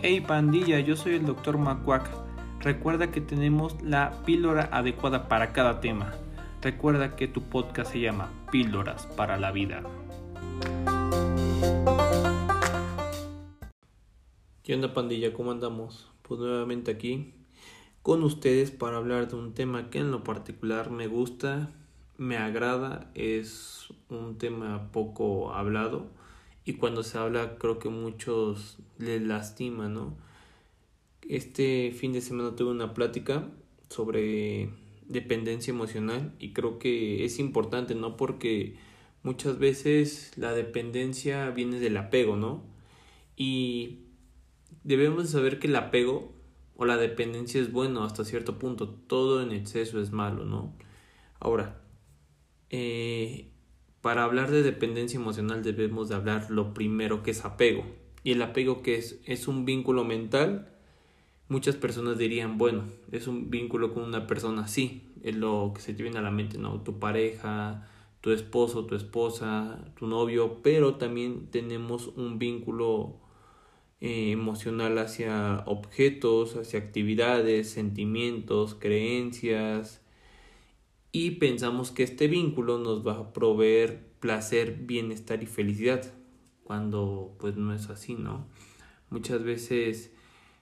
Hey 0.00 0.20
pandilla, 0.20 0.78
yo 0.78 0.94
soy 0.94 1.14
el 1.14 1.26
Dr. 1.26 1.58
Macuac. 1.58 2.08
Recuerda 2.60 3.10
que 3.10 3.20
tenemos 3.20 3.82
la 3.82 4.22
píldora 4.24 4.68
adecuada 4.70 5.26
para 5.26 5.52
cada 5.52 5.80
tema. 5.80 6.14
Recuerda 6.62 7.16
que 7.16 7.26
tu 7.26 7.42
podcast 7.42 7.90
se 7.90 7.98
llama 7.98 8.30
Píldoras 8.52 9.06
para 9.06 9.36
la 9.38 9.50
Vida. 9.50 9.82
¿Qué 14.62 14.72
onda 14.72 14.94
pandilla? 14.94 15.32
¿Cómo 15.32 15.50
andamos? 15.50 16.08
Pues 16.22 16.38
nuevamente 16.38 16.92
aquí 16.92 17.34
con 18.02 18.22
ustedes 18.22 18.70
para 18.70 18.98
hablar 18.98 19.26
de 19.26 19.34
un 19.34 19.52
tema 19.52 19.90
que 19.90 19.98
en 19.98 20.12
lo 20.12 20.22
particular 20.22 20.92
me 20.92 21.08
gusta, 21.08 21.70
me 22.16 22.36
agrada, 22.36 23.10
es 23.14 23.92
un 24.10 24.38
tema 24.38 24.92
poco 24.92 25.52
hablado 25.52 26.06
y 26.68 26.74
cuando 26.74 27.02
se 27.02 27.16
habla 27.16 27.56
creo 27.56 27.78
que 27.78 27.88
muchos 27.88 28.76
les 28.98 29.22
lastima, 29.22 29.88
¿no? 29.88 30.18
Este 31.26 31.92
fin 31.92 32.12
de 32.12 32.20
semana 32.20 32.56
tuve 32.56 32.72
una 32.72 32.92
plática 32.92 33.48
sobre 33.88 34.68
dependencia 35.06 35.70
emocional 35.70 36.34
y 36.38 36.52
creo 36.52 36.78
que 36.78 37.24
es 37.24 37.38
importante, 37.38 37.94
¿no? 37.94 38.18
Porque 38.18 38.76
muchas 39.22 39.58
veces 39.58 40.32
la 40.36 40.52
dependencia 40.52 41.48
viene 41.52 41.80
del 41.80 41.96
apego, 41.96 42.36
¿no? 42.36 42.62
Y 43.34 44.00
debemos 44.84 45.30
saber 45.30 45.58
que 45.58 45.68
el 45.68 45.76
apego 45.76 46.34
o 46.76 46.84
la 46.84 46.98
dependencia 46.98 47.62
es 47.62 47.72
bueno 47.72 48.04
hasta 48.04 48.26
cierto 48.26 48.58
punto, 48.58 48.90
todo 48.90 49.40
en 49.40 49.52
exceso 49.52 50.02
es 50.02 50.12
malo, 50.12 50.44
¿no? 50.44 50.74
Ahora, 51.40 51.80
eh, 52.68 53.48
para 54.08 54.24
hablar 54.24 54.50
de 54.50 54.62
dependencia 54.62 55.20
emocional 55.20 55.62
debemos 55.62 56.08
de 56.08 56.14
hablar 56.14 56.50
lo 56.50 56.72
primero 56.72 57.22
que 57.22 57.32
es 57.32 57.44
apego. 57.44 57.84
Y 58.24 58.32
el 58.32 58.40
apego 58.40 58.80
que 58.80 58.94
es 58.94 59.20
es 59.26 59.48
un 59.48 59.66
vínculo 59.66 60.02
mental. 60.02 60.70
Muchas 61.48 61.76
personas 61.76 62.16
dirían, 62.16 62.56
bueno, 62.56 62.84
es 63.12 63.26
un 63.26 63.50
vínculo 63.50 63.92
con 63.92 64.04
una 64.04 64.26
persona, 64.26 64.66
sí, 64.66 65.02
es 65.22 65.36
lo 65.36 65.72
que 65.74 65.82
se 65.82 65.92
te 65.92 66.02
viene 66.02 66.16
a 66.16 66.22
la 66.22 66.30
mente, 66.30 66.56
¿no? 66.56 66.80
Tu 66.80 66.98
pareja, 66.98 67.86
tu 68.22 68.30
esposo, 68.30 68.86
tu 68.86 68.94
esposa, 68.94 69.78
tu 69.94 70.06
novio, 70.06 70.62
pero 70.62 70.94
también 70.94 71.50
tenemos 71.50 72.06
un 72.16 72.38
vínculo 72.38 73.20
eh, 74.00 74.30
emocional 74.30 74.96
hacia 74.96 75.64
objetos, 75.66 76.56
hacia 76.56 76.78
actividades, 76.78 77.68
sentimientos, 77.68 78.74
creencias, 78.74 80.00
y 81.18 81.32
pensamos 81.32 81.90
que 81.90 82.04
este 82.04 82.28
vínculo 82.28 82.78
nos 82.78 83.04
va 83.04 83.14
a 83.14 83.32
proveer 83.32 84.06
placer, 84.20 84.78
bienestar 84.82 85.42
y 85.42 85.46
felicidad, 85.46 86.12
cuando 86.62 87.34
pues 87.40 87.56
no 87.56 87.74
es 87.74 87.90
así, 87.90 88.14
¿no? 88.14 88.46
Muchas 89.10 89.42
veces 89.42 90.12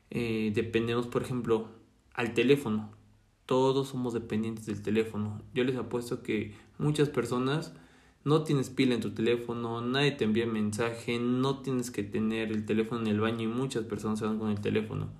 eh, 0.08 0.52
dependemos, 0.54 1.08
por 1.08 1.22
ejemplo, 1.22 1.68
al 2.14 2.32
teléfono. 2.32 2.90
Todos 3.44 3.88
somos 3.88 4.14
dependientes 4.14 4.64
del 4.64 4.80
teléfono. 4.80 5.42
Yo 5.52 5.62
les 5.62 5.76
apuesto 5.76 6.22
que 6.22 6.54
muchas 6.78 7.10
personas 7.10 7.74
no 8.24 8.42
tienes 8.42 8.70
pila 8.70 8.94
en 8.94 9.02
tu 9.02 9.10
teléfono, 9.10 9.82
nadie 9.82 10.12
te 10.12 10.24
envía 10.24 10.46
mensaje, 10.46 11.18
no 11.18 11.58
tienes 11.58 11.90
que 11.90 12.02
tener 12.02 12.50
el 12.50 12.64
teléfono 12.64 13.02
en 13.02 13.08
el 13.08 13.20
baño 13.20 13.42
y 13.42 13.52
muchas 13.52 13.84
personas 13.84 14.20
se 14.20 14.24
van 14.24 14.38
con 14.38 14.48
el 14.48 14.62
teléfono. 14.62 15.10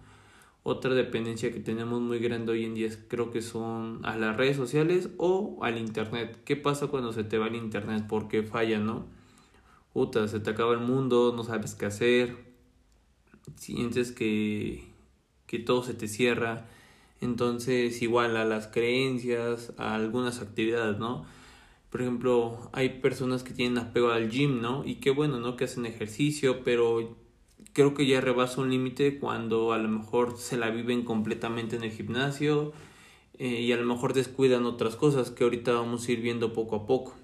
Otra 0.69 0.95
dependencia 0.95 1.53
que 1.53 1.61
tenemos 1.61 2.01
muy 2.01 2.19
grande 2.19 2.51
hoy 2.51 2.65
en 2.65 2.75
día 2.75 2.89
creo 3.07 3.31
que 3.31 3.41
son 3.41 4.05
a 4.05 4.17
las 4.17 4.37
redes 4.37 4.57
sociales 4.57 5.11
o 5.17 5.61
al 5.63 5.79
internet. 5.79 6.41
¿Qué 6.45 6.57
pasa 6.57 6.89
cuando 6.89 7.13
se 7.13 7.23
te 7.23 7.39
va 7.39 7.47
el 7.47 7.55
internet? 7.55 8.07
Porque 8.09 8.43
falla, 8.43 8.81
¿no? 8.81 9.07
Puta, 9.93 10.27
se 10.27 10.41
te 10.41 10.51
acaba 10.51 10.73
el 10.73 10.81
mundo, 10.81 11.33
no 11.37 11.45
sabes 11.45 11.77
qué 11.77 11.87
hacer, 11.87 12.37
sientes 13.55 14.11
que, 14.11 14.89
que 15.47 15.61
todo 15.61 15.85
se 15.85 15.95
te 15.95 16.09
cierra. 16.09 16.67
Entonces, 17.21 18.03
igual 18.03 18.37
a 18.37 18.45
las 18.45 18.67
creencias, 18.67 19.73
a 19.77 19.95
algunas 19.95 20.41
actividades, 20.41 20.99
¿no? 20.99 21.27
Por 21.91 22.03
ejemplo, 22.03 22.71
hay 22.73 22.99
personas 22.99 23.45
que 23.45 23.55
tienen 23.55 23.79
apego 23.79 24.11
al 24.11 24.31
gym, 24.31 24.61
¿no? 24.61 24.85
Y 24.85 24.97
qué 24.97 25.11
bueno, 25.13 25.39
¿no? 25.39 25.55
Que 25.55 25.67
hacen 25.67 25.87
ejercicio, 25.87 26.65
pero 26.65 27.17
creo 27.77 27.93
que 27.93 28.07
ya 28.07 28.23
rebasa 28.23 28.63
un 28.63 28.71
límite 28.71 29.19
cuando 29.19 29.75
a 29.75 29.77
lo 29.77 29.87
mejor 29.87 30.39
se 30.39 30.57
la 30.57 30.71
viven 30.71 31.03
completamente 31.03 31.77
en 31.77 31.85
el 31.85 31.91
gimnasio 31.91 32.73
eh, 33.39 33.61
y 33.61 33.71
a 33.71 33.77
lo 33.77 33.85
mejor 33.85 34.15
descuidan 34.15 34.65
otras 34.65 34.97
cosas 34.97 35.31
que 35.31 35.45
ahorita 35.45 35.73
vamos 35.73 36.09
a 36.09 36.13
ir 36.13 36.23
viendo 36.23 36.55
poco 36.55 36.77
a 36.77 36.87
poco. 36.87 37.15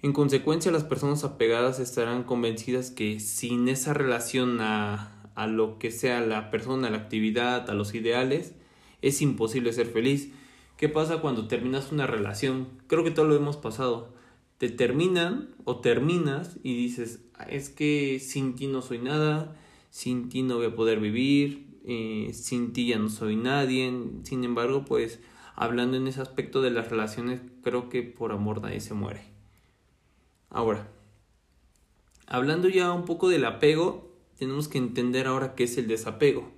En 0.00 0.14
consecuencia, 0.14 0.72
las 0.72 0.84
personas 0.84 1.24
apegadas 1.24 1.78
estarán 1.78 2.22
convencidas 2.22 2.90
que 2.90 3.20
sin 3.20 3.68
esa 3.68 3.92
relación 3.92 4.62
a, 4.62 5.12
a 5.34 5.46
lo 5.46 5.78
que 5.78 5.90
sea 5.90 6.22
la 6.22 6.50
persona, 6.50 6.88
la 6.88 6.96
actividad, 6.96 7.68
a 7.68 7.74
los 7.74 7.94
ideales, 7.94 8.54
es 9.02 9.20
imposible 9.20 9.74
ser 9.74 9.88
feliz. 9.88 10.30
¿Qué 10.78 10.88
pasa 10.88 11.18
cuando 11.18 11.48
terminas 11.48 11.92
una 11.92 12.06
relación? 12.06 12.68
Creo 12.86 13.04
que 13.04 13.10
todo 13.10 13.26
lo 13.26 13.36
hemos 13.36 13.58
pasado 13.58 14.08
te 14.64 14.70
terminan 14.70 15.50
o 15.64 15.80
terminas 15.80 16.58
y 16.62 16.74
dices, 16.74 17.20
es 17.50 17.68
que 17.68 18.18
sin 18.18 18.54
ti 18.54 18.66
no 18.66 18.80
soy 18.80 18.96
nada, 18.96 19.54
sin 19.90 20.30
ti 20.30 20.42
no 20.42 20.56
voy 20.56 20.66
a 20.68 20.74
poder 20.74 21.00
vivir, 21.00 21.66
eh, 21.84 22.30
sin 22.32 22.72
ti 22.72 22.86
ya 22.86 22.98
no 22.98 23.10
soy 23.10 23.36
nadie. 23.36 23.92
Sin 24.22 24.42
embargo, 24.42 24.86
pues 24.86 25.20
hablando 25.54 25.98
en 25.98 26.06
ese 26.06 26.22
aspecto 26.22 26.62
de 26.62 26.70
las 26.70 26.88
relaciones, 26.88 27.42
creo 27.62 27.90
que 27.90 28.02
por 28.02 28.32
amor 28.32 28.62
nadie 28.62 28.80
se 28.80 28.94
muere. 28.94 29.24
Ahora, 30.48 30.90
hablando 32.26 32.70
ya 32.70 32.90
un 32.92 33.04
poco 33.04 33.28
del 33.28 33.44
apego, 33.44 34.16
tenemos 34.38 34.68
que 34.68 34.78
entender 34.78 35.26
ahora 35.26 35.54
qué 35.54 35.64
es 35.64 35.76
el 35.76 35.88
desapego. 35.88 36.50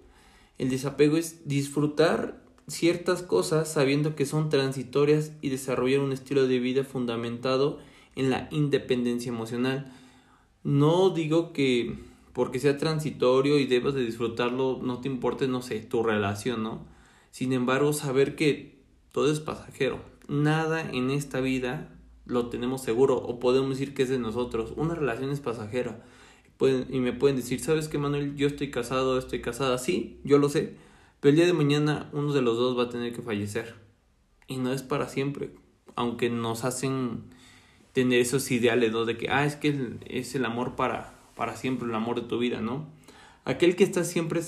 El 0.59 0.71
desapego 0.71 1.17
es 1.17 1.49
disfrutar 1.49 2.41
ciertas 2.69 3.23
cosas 3.23 3.73
sabiendo 3.73 4.15
que 4.15 4.27
son 4.27 4.49
transitorias 4.49 5.33
y 5.41 5.49
desarrollar 5.49 5.99
un 5.99 6.13
estilo 6.13 6.47
de 6.47 6.61
vida 6.61 6.85
fundamentado 6.85 7.81
en 8.17 8.31
la 8.31 8.49
independencia 8.51 9.29
emocional. 9.29 9.93
No 10.65 11.11
digo 11.11 11.53
que 11.53 11.97
porque 12.33 12.59
sea 12.59 12.77
transitorio 12.77 13.59
y 13.59 13.67
debas 13.67 13.95
de 13.95 14.05
disfrutarlo, 14.05 14.81
no 14.83 15.01
te 15.01 15.09
importe, 15.09 15.47
no 15.49 15.63
sé, 15.63 15.81
tu 15.81 16.03
relación, 16.03 16.63
¿no? 16.63 16.85
Sin 17.31 17.53
embargo, 17.53 17.93
saber 17.93 18.35
que 18.37 18.79
todo 19.13 19.31
es 19.31 19.41
pasajero. 19.41 20.01
Nada 20.29 20.91
en 20.91 21.11
esta 21.11 21.41
vida 21.41 21.97
lo 22.27 22.49
tenemos 22.49 22.83
seguro 22.83 23.17
o 23.17 23.39
podemos 23.39 23.71
decir 23.71 23.95
que 23.95 24.03
es 24.03 24.09
de 24.09 24.19
nosotros. 24.19 24.73
Una 24.77 24.95
relación 24.95 25.31
es 25.31 25.41
pasajera. 25.41 26.05
y 26.61 26.99
me 26.99 27.13
pueden 27.13 27.37
decir, 27.37 27.61
¿sabes 27.61 27.89
qué, 27.89 27.99
Manuel? 27.99 28.37
Yo 28.37 28.47
estoy 28.47 28.71
casado, 28.71 29.19
estoy 29.19 29.41
casada. 29.41 29.79
Sí, 29.79 30.21
yo 30.25 30.39
lo 30.39 30.49
sé. 30.49 30.75
Pero 31.21 31.31
el 31.31 31.37
día 31.37 31.47
de 31.47 31.53
mañana 31.53 32.11
uno 32.13 32.33
de 32.33 32.43
los 32.43 32.57
dos 32.57 32.79
va 32.79 32.85
a 32.85 32.89
tener 32.89 33.15
que 33.15 33.23
fallecer. 33.23 33.77
Y 34.47 34.57
no 34.57 34.73
es 34.73 34.83
para 34.83 35.09
siempre. 35.09 35.55
Aunque 35.95 36.29
nos 36.29 36.65
hacen 36.65 37.25
tener 37.97 38.21
esos 38.21 38.51
ideales, 38.51 38.93
¿no? 38.93 39.07
De 39.07 39.17
que, 39.17 39.31
ah, 39.31 39.47
es 39.47 39.57
que 39.57 39.97
es 40.05 40.35
el 40.35 40.45
amor 40.45 40.77
para, 40.77 41.15
para 41.35 41.57
siempre, 41.57 41.89
el 41.89 41.95
amor 41.95 42.21
de 42.21 42.29
tu 42.29 42.39
vida, 42.39 42.61
¿no? 42.61 42.91
Aquel 43.47 43.75
que 43.75 43.85
está 43.85 44.05
siempre, 44.05 44.39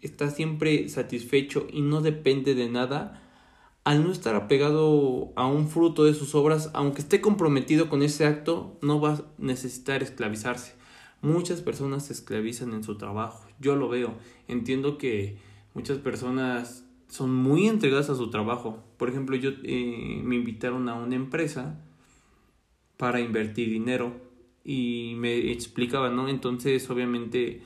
está 0.00 0.30
siempre 0.30 0.88
satisfecho 0.88 1.66
y 1.72 1.80
no 1.82 2.02
depende 2.02 2.54
de 2.54 2.68
nada, 2.68 3.20
al 3.82 4.04
no 4.04 4.12
estar 4.12 4.36
apegado 4.36 5.32
a 5.34 5.44
un 5.48 5.68
fruto 5.68 6.04
de 6.04 6.14
sus 6.14 6.36
obras, 6.36 6.70
aunque 6.72 7.00
esté 7.00 7.20
comprometido 7.20 7.88
con 7.88 8.04
ese 8.04 8.26
acto, 8.26 8.78
no 8.80 9.00
va 9.00 9.14
a 9.14 9.24
necesitar 9.38 10.04
esclavizarse. 10.04 10.74
Muchas 11.20 11.62
personas 11.62 12.06
se 12.06 12.12
esclavizan 12.12 12.74
en 12.74 12.84
su 12.84 12.96
trabajo, 12.96 13.44
yo 13.58 13.74
lo 13.74 13.88
veo, 13.88 14.14
entiendo 14.46 14.98
que 14.98 15.36
muchas 15.74 15.98
personas 15.98 16.84
son 17.08 17.34
muy 17.34 17.66
entregadas 17.66 18.08
a 18.08 18.14
su 18.14 18.30
trabajo. 18.30 18.84
Por 18.98 19.08
ejemplo, 19.08 19.34
yo 19.34 19.50
eh, 19.64 20.20
me 20.22 20.36
invitaron 20.36 20.88
a 20.88 20.94
una 20.94 21.16
empresa 21.16 21.82
para 22.98 23.20
invertir 23.20 23.70
dinero. 23.70 24.12
Y 24.62 25.14
me 25.16 25.50
explicaba, 25.50 26.10
¿no? 26.10 26.28
Entonces, 26.28 26.90
obviamente, 26.90 27.62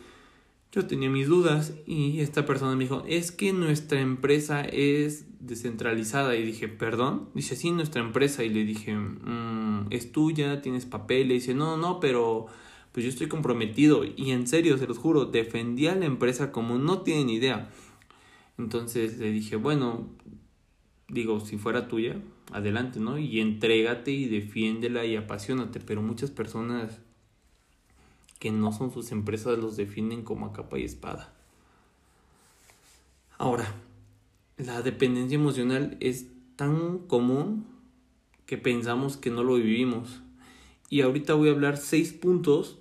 yo 0.70 0.86
tenía 0.86 1.10
mis 1.10 1.26
dudas 1.26 1.74
y 1.84 2.20
esta 2.20 2.46
persona 2.46 2.76
me 2.76 2.84
dijo, 2.84 3.02
es 3.08 3.32
que 3.32 3.52
nuestra 3.52 4.00
empresa 4.00 4.62
es 4.62 5.26
descentralizada 5.40 6.36
y 6.36 6.44
dije, 6.44 6.68
perdón, 6.68 7.28
dice, 7.34 7.56
sí, 7.56 7.72
nuestra 7.72 8.00
empresa 8.00 8.44
y 8.44 8.48
le 8.48 8.64
dije, 8.64 8.94
mm, 8.94 9.88
es 9.90 10.12
tuya, 10.12 10.62
tienes 10.62 10.86
papeles, 10.86 11.30
y 11.30 11.40
dice, 11.40 11.54
no, 11.54 11.76
no, 11.76 11.98
pero 11.98 12.46
pues 12.92 13.04
yo 13.04 13.10
estoy 13.10 13.26
comprometido 13.26 14.04
y 14.04 14.30
en 14.30 14.46
serio, 14.46 14.78
se 14.78 14.86
los 14.86 14.98
juro, 14.98 15.24
defendí 15.24 15.88
a 15.88 15.94
la 15.94 16.04
empresa 16.04 16.52
como 16.52 16.78
no 16.78 17.02
tienen 17.02 17.30
idea. 17.30 17.70
Entonces 18.58 19.18
le 19.18 19.32
dije, 19.32 19.56
bueno, 19.56 20.08
digo, 21.12 21.40
si 21.40 21.58
fuera 21.58 21.88
tuya, 21.88 22.16
adelante, 22.52 22.98
¿no? 22.98 23.18
Y 23.18 23.40
entrégate 23.40 24.10
y 24.10 24.26
defiéndela 24.26 25.04
y 25.04 25.14
apasionate, 25.14 25.78
pero 25.78 26.00
muchas 26.00 26.30
personas 26.30 27.00
que 28.38 28.50
no 28.50 28.72
son 28.72 28.90
sus 28.90 29.12
empresas 29.12 29.58
los 29.58 29.76
defienden 29.76 30.22
como 30.22 30.46
a 30.46 30.52
capa 30.52 30.78
y 30.78 30.84
espada. 30.84 31.32
Ahora, 33.36 33.74
la 34.56 34.80
dependencia 34.80 35.36
emocional 35.36 35.98
es 36.00 36.28
tan 36.56 36.98
común 37.00 37.66
que 38.46 38.56
pensamos 38.56 39.18
que 39.18 39.30
no 39.30 39.44
lo 39.44 39.56
vivimos. 39.56 40.22
Y 40.88 41.02
ahorita 41.02 41.34
voy 41.34 41.50
a 41.50 41.52
hablar 41.52 41.76
seis 41.76 42.12
puntos 42.12 42.78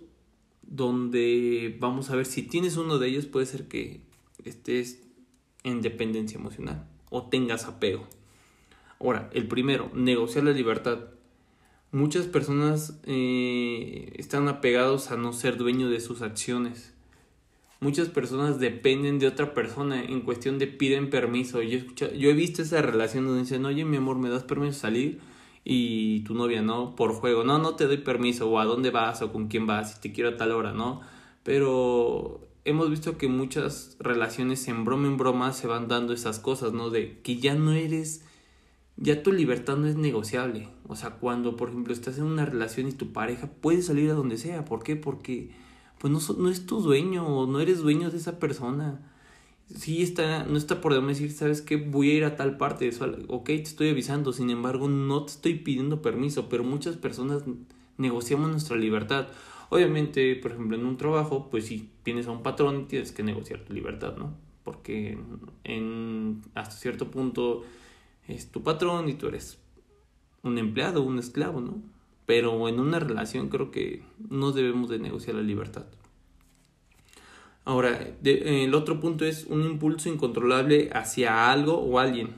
donde 0.61 1.75
vamos 1.81 2.09
a 2.09 2.15
ver 2.15 2.25
si 2.25 2.43
tienes 2.43 2.77
uno 2.77 2.97
de 2.97 3.09
ellos, 3.09 3.25
puede 3.25 3.45
ser 3.45 3.67
que 3.67 4.01
estés 4.45 5.03
en 5.63 5.81
dependencia 5.81 6.39
emocional 6.39 6.87
o 7.09 7.23
tengas 7.23 7.65
apego. 7.65 8.07
Ahora, 9.01 9.29
el 9.33 9.47
primero, 9.47 9.89
negociar 9.95 10.43
la 10.43 10.51
libertad. 10.51 10.99
Muchas 11.91 12.27
personas 12.27 12.99
eh, 13.05 14.13
están 14.15 14.47
apegados 14.47 15.09
a 15.11 15.17
no 15.17 15.33
ser 15.33 15.57
dueño 15.57 15.89
de 15.89 15.99
sus 15.99 16.21
acciones. 16.21 16.93
Muchas 17.79 18.09
personas 18.09 18.59
dependen 18.59 19.17
de 19.17 19.25
otra 19.25 19.55
persona 19.55 20.03
en 20.03 20.21
cuestión 20.21 20.59
de 20.59 20.67
piden 20.67 21.09
permiso. 21.09 21.63
Yo, 21.63 21.79
yo 21.95 22.29
he 22.29 22.33
visto 22.33 22.61
esa 22.61 22.83
relación 22.83 23.25
donde 23.25 23.41
dicen, 23.41 23.65
oye 23.65 23.83
mi 23.85 23.97
amor, 23.97 24.17
¿me 24.17 24.29
das 24.29 24.43
permiso 24.43 24.73
de 24.73 24.79
salir? 24.79 25.19
Y 25.63 26.19
tu 26.21 26.35
novia, 26.35 26.61
¿no? 26.61 26.95
Por 26.95 27.13
juego, 27.13 27.43
no, 27.43 27.57
no 27.57 27.75
te 27.75 27.87
doy 27.87 27.97
permiso, 27.97 28.49
o 28.49 28.59
a 28.59 28.65
dónde 28.65 28.91
vas, 28.91 29.23
o 29.23 29.31
con 29.31 29.47
quién 29.47 29.65
vas, 29.65 29.95
si 29.95 30.01
te 30.01 30.11
quiero 30.11 30.29
a 30.29 30.37
tal 30.37 30.51
hora, 30.51 30.73
¿no? 30.73 31.01
Pero 31.41 32.47
hemos 32.65 32.89
visto 32.91 33.17
que 33.17 33.27
muchas 33.27 33.97
relaciones 33.99 34.67
en 34.67 34.85
broma 34.85 35.07
en 35.07 35.17
broma 35.17 35.53
se 35.53 35.65
van 35.65 35.87
dando 35.87 36.13
esas 36.13 36.39
cosas, 36.39 36.73
¿no? 36.73 36.91
De 36.91 37.19
que 37.21 37.37
ya 37.37 37.55
no 37.55 37.71
eres, 37.73 38.23
ya 39.01 39.23
tu 39.23 39.33
libertad 39.33 39.77
no 39.77 39.87
es 39.87 39.95
negociable. 39.95 40.69
O 40.87 40.95
sea, 40.95 41.11
cuando, 41.11 41.57
por 41.57 41.69
ejemplo, 41.69 41.93
estás 41.93 42.19
en 42.19 42.25
una 42.25 42.45
relación 42.45 42.87
y 42.87 42.91
tu 42.91 43.11
pareja 43.11 43.47
puede 43.47 43.81
salir 43.81 44.11
a 44.11 44.13
donde 44.13 44.37
sea. 44.37 44.63
¿Por 44.63 44.83
qué? 44.83 44.95
Porque 44.95 45.49
pues 45.97 46.11
no, 46.11 46.19
no 46.35 46.49
es 46.49 46.65
tu 46.65 46.81
dueño, 46.81 47.27
o 47.27 47.47
no 47.47 47.59
eres 47.59 47.79
dueño 47.79 48.09
de 48.11 48.17
esa 48.17 48.39
persona. 48.39 48.99
Sí 49.67 50.01
está, 50.01 50.43
no 50.45 50.57
está 50.57 50.81
por 50.81 50.99
decir, 51.05 51.31
¿sabes 51.31 51.61
qué? 51.61 51.77
Voy 51.77 52.11
a 52.11 52.13
ir 52.15 52.25
a 52.25 52.35
tal 52.35 52.57
parte, 52.57 52.87
eso, 52.87 53.05
ok, 53.27 53.45
te 53.45 53.61
estoy 53.61 53.89
avisando, 53.89 54.33
sin 54.33 54.49
embargo, 54.49 54.89
no 54.89 55.23
te 55.25 55.31
estoy 55.33 55.55
pidiendo 55.55 56.01
permiso, 56.01 56.49
pero 56.49 56.63
muchas 56.63 56.97
personas 56.97 57.43
negociamos 57.97 58.49
nuestra 58.49 58.75
libertad. 58.77 59.27
Obviamente, 59.69 60.35
por 60.35 60.51
ejemplo, 60.51 60.75
en 60.77 60.85
un 60.85 60.97
trabajo, 60.97 61.47
pues 61.49 61.67
si 61.67 61.89
tienes 62.03 62.27
a 62.27 62.31
un 62.31 62.43
patrón, 62.43 62.87
tienes 62.87 63.11
que 63.11 63.23
negociar 63.23 63.61
tu 63.61 63.73
libertad, 63.73 64.17
¿no? 64.17 64.33
Porque 64.63 65.17
en, 65.63 66.41
hasta 66.53 66.75
cierto 66.75 67.09
punto 67.09 67.63
es 68.27 68.51
tu 68.51 68.63
patrón 68.63 69.09
y 69.09 69.13
tú 69.13 69.27
eres 69.27 69.59
un 70.43 70.57
empleado, 70.57 71.03
un 71.03 71.19
esclavo, 71.19 71.61
¿no? 71.61 71.81
Pero 72.25 72.67
en 72.67 72.79
una 72.79 72.99
relación 72.99 73.49
creo 73.49 73.71
que 73.71 74.03
no 74.29 74.51
debemos 74.51 74.89
de 74.89 74.99
negociar 74.99 75.35
la 75.35 75.41
libertad. 75.41 75.85
Ahora, 77.63 78.15
el 78.23 78.73
otro 78.73 78.99
punto 78.99 79.25
es 79.25 79.45
un 79.45 79.63
impulso 79.63 80.09
incontrolable 80.09 80.89
hacia 80.93 81.51
algo 81.51 81.77
o 81.77 81.99
alguien. 81.99 82.29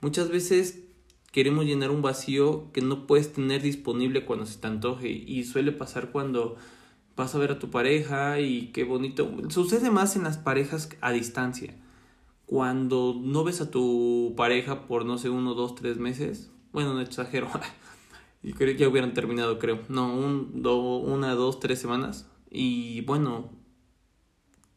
Muchas 0.00 0.30
veces 0.30 0.82
queremos 1.30 1.64
llenar 1.64 1.90
un 1.90 2.02
vacío 2.02 2.72
que 2.72 2.80
no 2.80 3.06
puedes 3.06 3.32
tener 3.32 3.62
disponible 3.62 4.24
cuando 4.24 4.46
se 4.46 4.58
te 4.58 4.66
antoje 4.66 5.08
y 5.08 5.44
suele 5.44 5.70
pasar 5.70 6.10
cuando 6.10 6.56
vas 7.16 7.34
a 7.34 7.38
ver 7.38 7.52
a 7.52 7.58
tu 7.58 7.70
pareja 7.70 8.40
y 8.40 8.68
qué 8.72 8.82
bonito. 8.84 9.30
Sucede 9.48 9.90
más 9.90 10.16
en 10.16 10.24
las 10.24 10.38
parejas 10.38 10.88
a 11.00 11.12
distancia. 11.12 11.74
Cuando 12.52 13.18
no 13.18 13.44
ves 13.44 13.62
a 13.62 13.70
tu 13.70 14.34
pareja 14.36 14.86
por 14.86 15.06
no 15.06 15.16
sé, 15.16 15.30
uno, 15.30 15.54
dos, 15.54 15.74
tres 15.74 15.96
meses. 15.96 16.50
Bueno, 16.70 16.92
no 16.92 17.00
exagero. 17.00 17.48
y 18.42 18.52
creo 18.52 18.74
que 18.74 18.82
ya 18.82 18.88
hubieran 18.90 19.14
terminado, 19.14 19.58
creo. 19.58 19.80
No, 19.88 20.14
un, 20.14 20.60
una, 20.62 21.34
dos, 21.34 21.60
tres 21.60 21.78
semanas. 21.78 22.28
Y 22.50 23.00
bueno, 23.06 23.52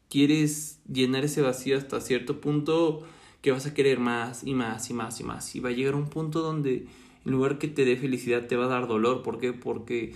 quieres 0.08 0.80
llenar 0.90 1.26
ese 1.26 1.42
vacío 1.42 1.76
hasta 1.76 2.00
cierto 2.00 2.40
punto 2.40 3.02
que 3.42 3.52
vas 3.52 3.66
a 3.66 3.74
querer 3.74 4.00
más 4.00 4.42
y 4.42 4.54
más 4.54 4.88
y 4.88 4.94
más 4.94 5.20
y 5.20 5.24
más. 5.24 5.54
Y 5.54 5.60
va 5.60 5.68
a 5.68 5.72
llegar 5.72 5.96
un 5.96 6.08
punto 6.08 6.40
donde 6.40 6.86
en 7.26 7.30
lugar 7.30 7.58
que 7.58 7.68
te 7.68 7.84
dé 7.84 7.98
felicidad 7.98 8.46
te 8.46 8.56
va 8.56 8.64
a 8.64 8.68
dar 8.68 8.88
dolor. 8.88 9.22
¿Por 9.22 9.38
qué? 9.38 9.52
Porque 9.52 10.14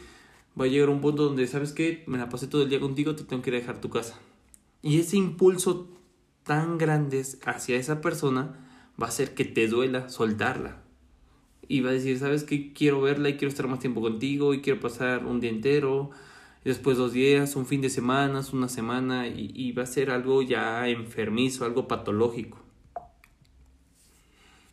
va 0.58 0.64
a 0.64 0.68
llegar 0.68 0.88
un 0.88 1.02
punto 1.02 1.24
donde, 1.24 1.46
¿sabes 1.46 1.74
qué? 1.74 2.04
Me 2.06 2.16
la 2.16 2.30
pasé 2.30 2.46
todo 2.46 2.62
el 2.62 2.70
día 2.70 2.80
contigo, 2.80 3.14
te 3.16 3.24
tengo 3.24 3.42
que 3.42 3.50
dejar 3.50 3.82
tu 3.82 3.90
casa. 3.90 4.18
Y 4.80 4.98
ese 4.98 5.18
impulso 5.18 5.99
tan 6.50 6.78
grande 6.78 7.24
hacia 7.44 7.76
esa 7.76 8.00
persona 8.00 8.56
va 9.00 9.06
a 9.06 9.08
hacer 9.10 9.34
que 9.34 9.44
te 9.44 9.68
duela 9.68 10.08
soltarla. 10.08 10.82
Y 11.68 11.80
va 11.80 11.90
a 11.90 11.92
decir, 11.92 12.18
¿sabes 12.18 12.42
qué? 12.42 12.72
Quiero 12.72 13.00
verla 13.00 13.28
y 13.28 13.34
quiero 13.34 13.50
estar 13.50 13.68
más 13.68 13.78
tiempo 13.78 14.00
contigo 14.00 14.52
y 14.52 14.60
quiero 14.60 14.80
pasar 14.80 15.24
un 15.26 15.38
día 15.38 15.50
entero 15.50 16.10
después 16.64 16.98
dos 16.98 17.12
días, 17.12 17.54
un 17.54 17.66
fin 17.66 17.80
de 17.80 17.88
semana, 17.88 18.42
una 18.52 18.68
semana 18.68 19.28
y, 19.28 19.52
y, 19.54 19.70
va 19.70 19.84
a 19.84 19.86
ser 19.86 20.10
algo 20.10 20.42
ya 20.42 20.88
enfermizo, 20.88 21.64
algo 21.64 21.86
patológico. 21.86 22.58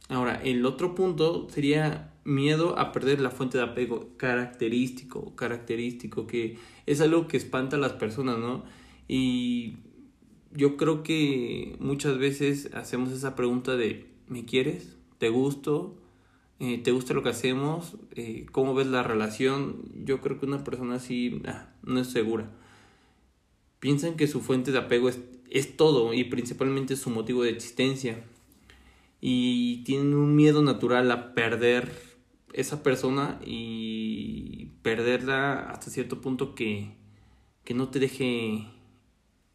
Ahora, 0.10 0.42
el 0.44 0.66
otro 0.66 0.96
punto 0.96 1.48
sería 1.52 2.12
miedo 2.24 2.80
a 2.80 2.92
perder 2.92 3.22
la 3.22 3.30
fuente 3.30 3.60
de 3.60 3.66
apego 3.66 4.18
característico, 4.18 5.36
característico, 5.36 6.26
que 6.26 6.58
es 6.88 7.02
algo 7.02 7.28
que 7.28 7.38
espanta 7.38 7.76
a 7.76 7.80
las 7.80 7.94
personas, 7.94 8.40
¿no? 8.40 8.64
Y 9.08 9.78
yo 10.58 10.76
creo 10.76 11.04
que 11.04 11.76
muchas 11.80 12.18
veces 12.18 12.72
hacemos 12.74 13.12
esa 13.12 13.36
pregunta 13.36 13.76
de 13.76 14.08
¿me 14.28 14.44
quieres? 14.44 14.98
¿Te 15.20 15.30
gusto? 15.30 15.96
Eh, 16.60 16.80
¿Te 16.80 16.92
gusta 16.92 17.14
lo 17.14 17.22
que 17.22 17.30
hacemos? 17.30 17.96
Eh, 18.16 18.48
¿Cómo 18.52 18.74
ves 18.74 18.88
la 18.88 19.04
relación? 19.04 19.84
Yo 20.04 20.20
creo 20.20 20.40
que 20.40 20.48
una 20.48 20.64
persona 20.64 20.96
así 20.96 21.44
ah, 21.46 21.70
no 21.84 22.00
es 22.00 22.08
segura. 22.08 22.50
Piensan 23.80 24.16
que 24.16 24.28
su 24.28 24.42
fuente 24.42 24.72
de 24.72 24.80
apego 24.80 25.10
es, 25.10 25.20
es 25.52 25.78
todo 25.78 26.16
y 26.16 26.24
principalmente 26.24 26.96
su 26.96 27.12
motivo 27.12 27.44
de 27.44 27.52
existencia 27.52 28.26
y 29.22 29.84
tienen 29.84 30.16
un 30.16 30.36
miedo 30.36 30.64
natural 30.64 31.12
a 31.12 31.36
perder 31.36 31.92
esa 32.54 32.82
persona 32.82 33.40
y 33.46 34.72
perderla 34.82 35.70
hasta 35.70 35.92
cierto 35.92 36.20
punto 36.20 36.56
que, 36.56 36.96
que 37.64 37.76
no 37.76 37.90
te 37.90 38.00
deje 38.00 38.66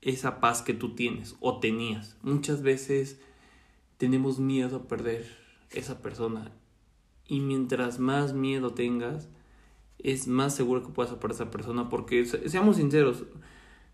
esa 0.02 0.40
paz 0.40 0.62
que 0.62 0.74
tú 0.74 0.94
tienes 0.94 1.36
o 1.40 1.58
tenías. 1.58 2.16
Muchas 2.22 2.62
veces 2.62 3.20
tenemos 3.96 4.38
miedo 4.38 4.76
a 4.76 4.88
perder 4.88 5.26
esa 5.70 6.02
persona 6.02 6.52
y 7.26 7.40
mientras 7.40 7.98
más 7.98 8.34
miedo 8.34 8.74
tengas 8.74 9.28
es 9.98 10.26
más 10.26 10.54
seguro 10.54 10.82
que 10.82 10.92
puedas 10.92 11.14
perder 11.14 11.36
esa 11.36 11.50
persona 11.50 11.88
porque 11.88 12.26
seamos 12.26 12.76
sinceros 12.76 13.24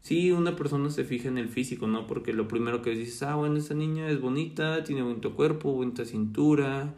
Sí, 0.00 0.31
una 0.32 0.56
persona 0.56 0.90
se 0.90 1.05
fija 1.05 1.28
en 1.28 1.38
el 1.38 1.49
físico, 1.49 1.87
¿no? 1.87 2.06
Porque 2.06 2.32
lo 2.32 2.49
primero 2.49 2.82
que 2.82 2.90
dices, 2.90 3.22
ah, 3.25 3.34
bueno, 3.34 3.56
esa 3.56 3.75
niña 3.75 4.08
es 4.08 4.20
bonita, 4.20 4.84
tiene 4.84 5.02
bonito 5.02 5.34
cuerpo, 5.34 5.72
bonita 5.72 6.04
cintura, 6.04 6.94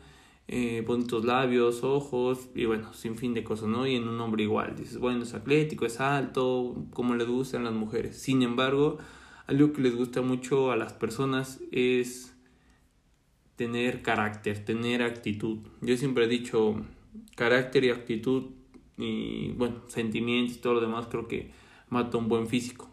eh, 0.52 0.82
bonitos 0.84 1.24
labios, 1.24 1.84
ojos, 1.84 2.48
y 2.54 2.64
bueno, 2.64 2.92
sin 2.92 3.16
fin 3.16 3.34
de 3.34 3.44
cosas, 3.44 3.68
¿no? 3.68 3.86
Y 3.86 3.94
en 3.94 4.08
un 4.08 4.20
hombre 4.20 4.42
igual, 4.42 4.74
dices, 4.76 4.98
bueno, 4.98 5.22
es 5.22 5.32
atlético, 5.32 5.86
es 5.86 6.00
alto, 6.00 6.84
como 6.92 7.14
les 7.14 7.28
gustan 7.28 7.64
las 7.64 7.72
mujeres. 7.72 8.20
Sin 8.20 8.42
embargo, 8.42 8.98
algo 9.46 9.72
que 9.72 9.80
les 9.82 9.94
gusta 9.94 10.22
mucho 10.22 10.72
a 10.72 10.76
las 10.76 10.92
personas 10.92 11.60
es 11.70 12.36
tener 13.54 14.02
carácter, 14.02 14.64
tener 14.64 15.02
actitud. 15.02 15.58
Yo 15.80 15.96
siempre 15.96 16.24
he 16.24 16.28
dicho, 16.28 16.76
carácter 17.36 17.84
y 17.84 17.90
actitud, 17.90 18.50
y 18.98 19.52
bueno, 19.52 19.76
sentimientos 19.86 20.56
y 20.56 20.60
todo 20.60 20.74
lo 20.74 20.80
demás, 20.80 21.06
creo 21.08 21.28
que 21.28 21.52
mata 21.88 22.18
un 22.18 22.28
buen 22.28 22.48
físico 22.48 22.90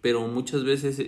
pero 0.00 0.26
muchas 0.26 0.64
veces 0.64 1.00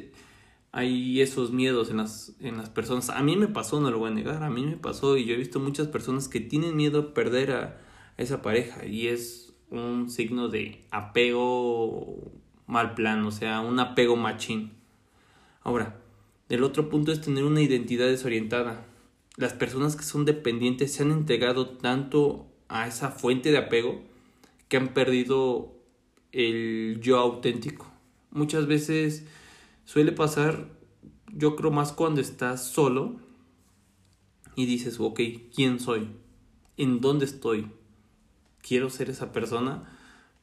hay 0.73 1.21
esos 1.21 1.53
miedos 1.53 1.91
en 1.91 1.99
las, 1.99 2.35
en 2.41 2.57
las 2.57 2.71
personas. 2.71 3.11
A 3.11 3.23
mí 3.23 3.37
me 3.37 3.47
pasó, 3.47 3.81
no 3.81 3.91
lo 3.91 3.99
voy 3.99 4.11
a 4.11 4.15
negar, 4.15 4.43
a 4.43 4.51
mí 4.51 4.65
me 4.65 4.77
pasó 4.77 5.17
y 5.19 5.27
yo 5.27 5.35
he 5.35 5.39
visto 5.39 5.61
muchas 5.61 5.87
personas 5.87 6.29
que 6.29 6.41
tienen 6.41 6.77
miedo 6.77 7.01
a 7.01 7.15
perder 7.15 7.53
a, 7.53 7.79
esa 8.17 8.43
pareja 8.43 8.85
y 8.87 9.09
es 9.09 9.55
un 9.71 10.11
signo 10.11 10.49
de 10.49 10.85
apego 10.91 12.33
mal 12.67 12.95
plan, 12.95 13.25
o 13.25 13.31
sea, 13.31 13.61
un 13.61 13.79
apego 13.81 14.17
machín. 14.17 14.73
Ahora, 15.63 15.99
el 16.49 16.63
otro 16.63 16.89
punto 16.89 17.13
es 17.13 17.21
tener 17.21 17.45
una 17.45 17.63
identidad 17.63 18.07
desorientada. 18.07 18.87
Las 19.37 19.55
personas 19.55 19.97
que 19.97 20.03
son 20.03 20.25
dependientes 20.25 20.93
se 20.93 21.03
han 21.03 21.11
entregado 21.11 21.69
tanto 21.69 22.47
a 22.69 22.87
esa 22.87 23.11
fuente 23.11 23.51
de 23.51 23.59
apego 23.59 24.03
que 24.69 24.77
han 24.77 24.89
perdido 24.89 25.75
el 26.33 26.99
yo 27.01 27.19
auténtico 27.19 27.93
muchas 28.33 28.67
veces 28.67 29.27
suele 29.93 30.13
pasar, 30.13 30.71
yo 31.35 31.55
creo 31.55 31.71
más 31.71 31.93
cuando 31.93 32.23
estás 32.23 32.67
solo 32.67 33.17
y 34.57 34.65
dices, 34.65 34.99
ok, 34.99 35.21
¿quién 35.55 35.81
soy? 35.81 36.09
¿En 36.79 37.03
dónde 37.03 37.27
estoy? 37.27 37.67
Quiero 38.67 38.89
ser 38.89 39.11
esa 39.11 39.35
persona, 39.35 39.95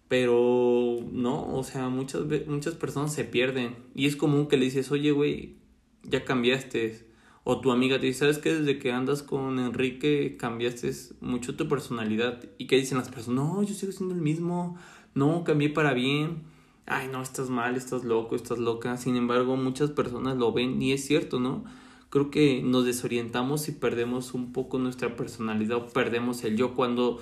pero 0.07 0.99
no, 1.11 1.51
o 1.55 1.63
sea, 1.63 1.89
muchas, 1.89 2.25
muchas 2.45 2.75
personas 2.75 3.11
se 3.11 3.23
pierden 3.23 3.75
y 3.95 4.05
es 4.05 4.15
común 4.15 4.47
que 4.47 4.57
le 4.57 4.65
dices, 4.65 4.91
oye, 4.91 5.11
güey, 5.11 5.55
ya 6.03 6.25
cambiaste. 6.25 7.09
O 7.43 7.59
tu 7.59 7.71
amiga 7.71 7.99
te 7.99 8.05
dice, 8.05 8.19
¿sabes 8.19 8.37
que 8.37 8.53
desde 8.53 8.77
que 8.77 8.91
andas 8.91 9.23
con 9.23 9.57
Enrique 9.57 10.37
cambiaste 10.37 10.91
mucho 11.21 11.55
tu 11.55 11.67
personalidad? 11.67 12.43
¿Y 12.59 12.67
qué 12.67 12.75
dicen 12.75 12.99
las 12.99 13.09
personas? 13.09 13.45
No, 13.45 13.63
yo 13.63 13.73
sigo 13.73 13.91
siendo 13.93 14.13
el 14.13 14.21
mismo. 14.21 14.77
No, 15.15 15.43
cambié 15.43 15.69
para 15.69 15.95
bien 15.95 16.43
ay, 16.89 17.07
no, 17.11 17.21
estás 17.21 17.49
mal, 17.49 17.75
estás 17.75 18.03
loco, 18.03 18.35
estás 18.35 18.59
loca. 18.59 18.97
Sin 18.97 19.15
embargo, 19.15 19.55
muchas 19.55 19.91
personas 19.91 20.37
lo 20.37 20.51
ven 20.51 20.81
y 20.81 20.91
es 20.91 21.05
cierto, 21.05 21.39
¿no? 21.39 21.63
Creo 22.09 22.31
que 22.31 22.61
nos 22.63 22.85
desorientamos 22.85 23.69
y 23.69 23.71
perdemos 23.73 24.33
un 24.33 24.51
poco 24.51 24.79
nuestra 24.79 25.15
personalidad 25.15 25.77
o 25.77 25.87
perdemos 25.87 26.43
el 26.43 26.57
yo 26.57 26.75
cuando 26.75 27.19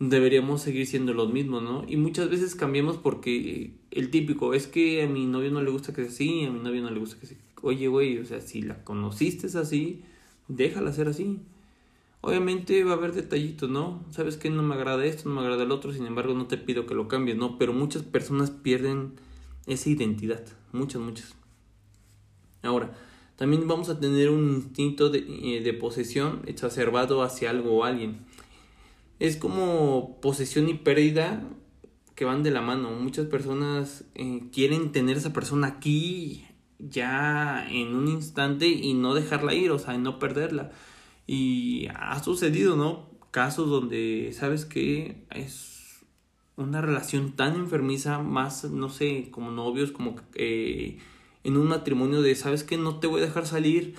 deberíamos 0.00 0.62
seguir 0.62 0.86
siendo 0.86 1.14
los 1.14 1.32
mismos, 1.32 1.62
¿no? 1.62 1.84
Y 1.86 1.96
muchas 1.96 2.28
veces 2.28 2.54
cambiamos 2.54 2.96
porque 2.96 3.74
el 3.90 4.10
típico 4.10 4.54
es 4.54 4.66
que 4.66 5.02
a 5.02 5.08
mi 5.08 5.26
novio 5.26 5.50
no 5.50 5.62
le 5.62 5.70
gusta 5.70 5.92
que 5.92 6.02
sea 6.02 6.10
así, 6.10 6.44
a 6.44 6.50
mi 6.50 6.60
novio 6.60 6.82
no 6.82 6.90
le 6.90 6.98
gusta 6.98 7.18
que 7.20 7.26
sea 7.26 7.38
Oye, 7.62 7.88
güey, 7.88 8.18
o 8.18 8.26
sea, 8.26 8.42
si 8.42 8.60
la 8.60 8.84
conociste 8.84 9.46
así, 9.58 10.02
déjala 10.48 10.92
ser 10.92 11.08
así. 11.08 11.40
Obviamente 12.26 12.82
va 12.84 12.92
a 12.92 12.96
haber 12.96 13.12
detallitos, 13.12 13.68
¿no? 13.68 14.02
Sabes 14.10 14.38
que 14.38 14.48
no 14.48 14.62
me 14.62 14.74
agrada 14.74 15.04
esto, 15.04 15.28
no 15.28 15.34
me 15.34 15.42
agrada 15.42 15.64
el 15.64 15.70
otro, 15.70 15.92
sin 15.92 16.06
embargo 16.06 16.32
no 16.32 16.46
te 16.46 16.56
pido 16.56 16.86
que 16.86 16.94
lo 16.94 17.06
cambies, 17.06 17.36
¿no? 17.36 17.58
Pero 17.58 17.74
muchas 17.74 18.02
personas 18.02 18.50
pierden 18.50 19.12
esa 19.66 19.90
identidad, 19.90 20.42
muchas, 20.72 21.02
muchas. 21.02 21.34
Ahora, 22.62 22.94
también 23.36 23.68
vamos 23.68 23.90
a 23.90 24.00
tener 24.00 24.30
un 24.30 24.54
instinto 24.54 25.10
de, 25.10 25.18
eh, 25.18 25.60
de 25.62 25.74
posesión 25.74 26.40
exacerbado 26.46 27.22
hacia 27.22 27.50
algo 27.50 27.76
o 27.76 27.84
alguien. 27.84 28.24
Es 29.18 29.36
como 29.36 30.18
posesión 30.22 30.70
y 30.70 30.74
pérdida 30.74 31.46
que 32.14 32.24
van 32.24 32.42
de 32.42 32.52
la 32.52 32.62
mano. 32.62 32.90
Muchas 32.92 33.26
personas 33.26 34.06
eh, 34.14 34.44
quieren 34.50 34.92
tener 34.92 35.16
a 35.16 35.18
esa 35.18 35.34
persona 35.34 35.66
aquí 35.66 36.46
ya 36.78 37.68
en 37.68 37.94
un 37.94 38.08
instante 38.08 38.66
y 38.66 38.94
no 38.94 39.12
dejarla 39.12 39.52
ir, 39.52 39.72
o 39.72 39.78
sea, 39.78 39.98
no 39.98 40.18
perderla. 40.18 40.72
Y 41.26 41.88
ha 41.94 42.22
sucedido, 42.22 42.76
¿no? 42.76 43.08
Casos 43.30 43.68
donde, 43.68 44.30
¿sabes 44.32 44.64
que 44.64 45.24
Es 45.30 46.04
una 46.56 46.80
relación 46.80 47.32
tan 47.32 47.56
enfermiza, 47.56 48.20
más, 48.20 48.64
no 48.64 48.88
sé, 48.88 49.28
como 49.30 49.50
novios, 49.50 49.90
como 49.90 50.16
eh, 50.34 50.98
en 51.42 51.56
un 51.56 51.66
matrimonio 51.66 52.22
de, 52.22 52.34
¿sabes 52.34 52.62
que 52.62 52.76
No 52.76 53.00
te 53.00 53.06
voy 53.06 53.22
a 53.22 53.26
dejar 53.26 53.46
salir 53.46 53.94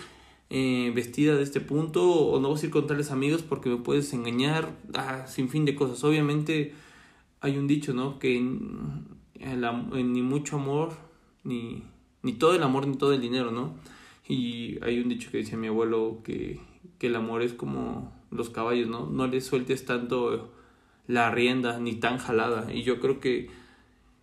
eh, 0.49 0.91
vestida 0.95 1.35
de 1.35 1.43
este 1.43 1.59
punto 1.59 2.07
o 2.11 2.39
no 2.39 2.51
vas 2.51 2.61
a 2.63 2.67
ir 2.67 2.71
con 2.71 2.87
tales 2.87 3.11
amigos 3.11 3.41
porque 3.41 3.69
me 3.69 3.77
puedes 3.77 4.13
engañar, 4.13 4.77
ah, 4.93 5.25
sin 5.27 5.49
fin 5.49 5.65
de 5.65 5.75
cosas. 5.75 6.03
Obviamente 6.03 6.73
hay 7.41 7.57
un 7.57 7.67
dicho, 7.67 7.93
¿no? 7.93 8.19
Que 8.19 8.39
ni 8.39 10.21
mucho 10.21 10.57
amor, 10.57 10.93
ni, 11.43 11.83
ni 12.21 12.33
todo 12.33 12.55
el 12.55 12.63
amor, 12.63 12.87
ni 12.87 12.95
todo 12.97 13.13
el 13.13 13.21
dinero, 13.21 13.51
¿no? 13.51 13.75
Y 14.27 14.83
hay 14.83 14.99
un 14.99 15.09
dicho 15.09 15.29
que 15.31 15.39
dice 15.39 15.57
mi 15.57 15.67
abuelo 15.67 16.21
que, 16.23 16.59
que 16.97 17.07
el 17.07 17.15
amor 17.15 17.41
es 17.41 17.53
como 17.53 18.13
los 18.31 18.49
caballos, 18.49 18.87
¿no? 18.87 19.05
No 19.07 19.27
le 19.27 19.41
sueltes 19.41 19.85
tanto 19.85 20.51
la 21.07 21.31
rienda 21.31 21.79
ni 21.79 21.95
tan 21.95 22.17
jalada. 22.17 22.73
Y 22.73 22.83
yo 22.83 22.99
creo 22.99 23.19
que 23.19 23.49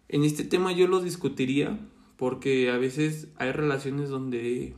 en 0.09 0.25
este 0.25 0.45
tema 0.45 0.73
yo 0.73 0.87
lo 0.87 1.00
discutiría 1.00 1.78
porque 2.16 2.71
a 2.71 2.78
veces 2.78 3.28
hay 3.37 3.52
relaciones 3.52 4.09
donde 4.09 4.75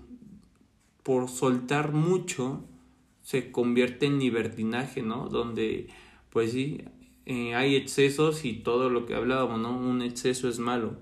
por 1.03 1.29
soltar 1.29 1.93
mucho 1.93 2.65
se 3.23 3.51
convierte 3.51 4.07
en 4.07 4.19
libertinaje, 4.19 5.03
¿no? 5.03 5.29
Donde 5.29 5.89
pues 6.31 6.53
sí, 6.53 6.83
eh, 7.27 7.55
hay 7.55 7.77
excesos 7.77 8.45
y 8.45 8.55
todo 8.55 8.91
lo 8.91 9.07
que 9.07 9.15
hablábamos, 9.15 9.61
¿no? 9.61 9.77
Un 9.77 10.03
exceso 10.03 10.49
es 10.49 10.59
malo. 10.59 10.97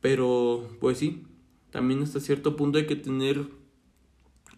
Pero 0.00 0.68
pues 0.80 0.98
sí, 0.98 1.24
también 1.70 2.02
hasta 2.02 2.20
cierto 2.20 2.56
punto 2.56 2.78
hay 2.78 2.86
que 2.86 2.96
tener 2.96 3.46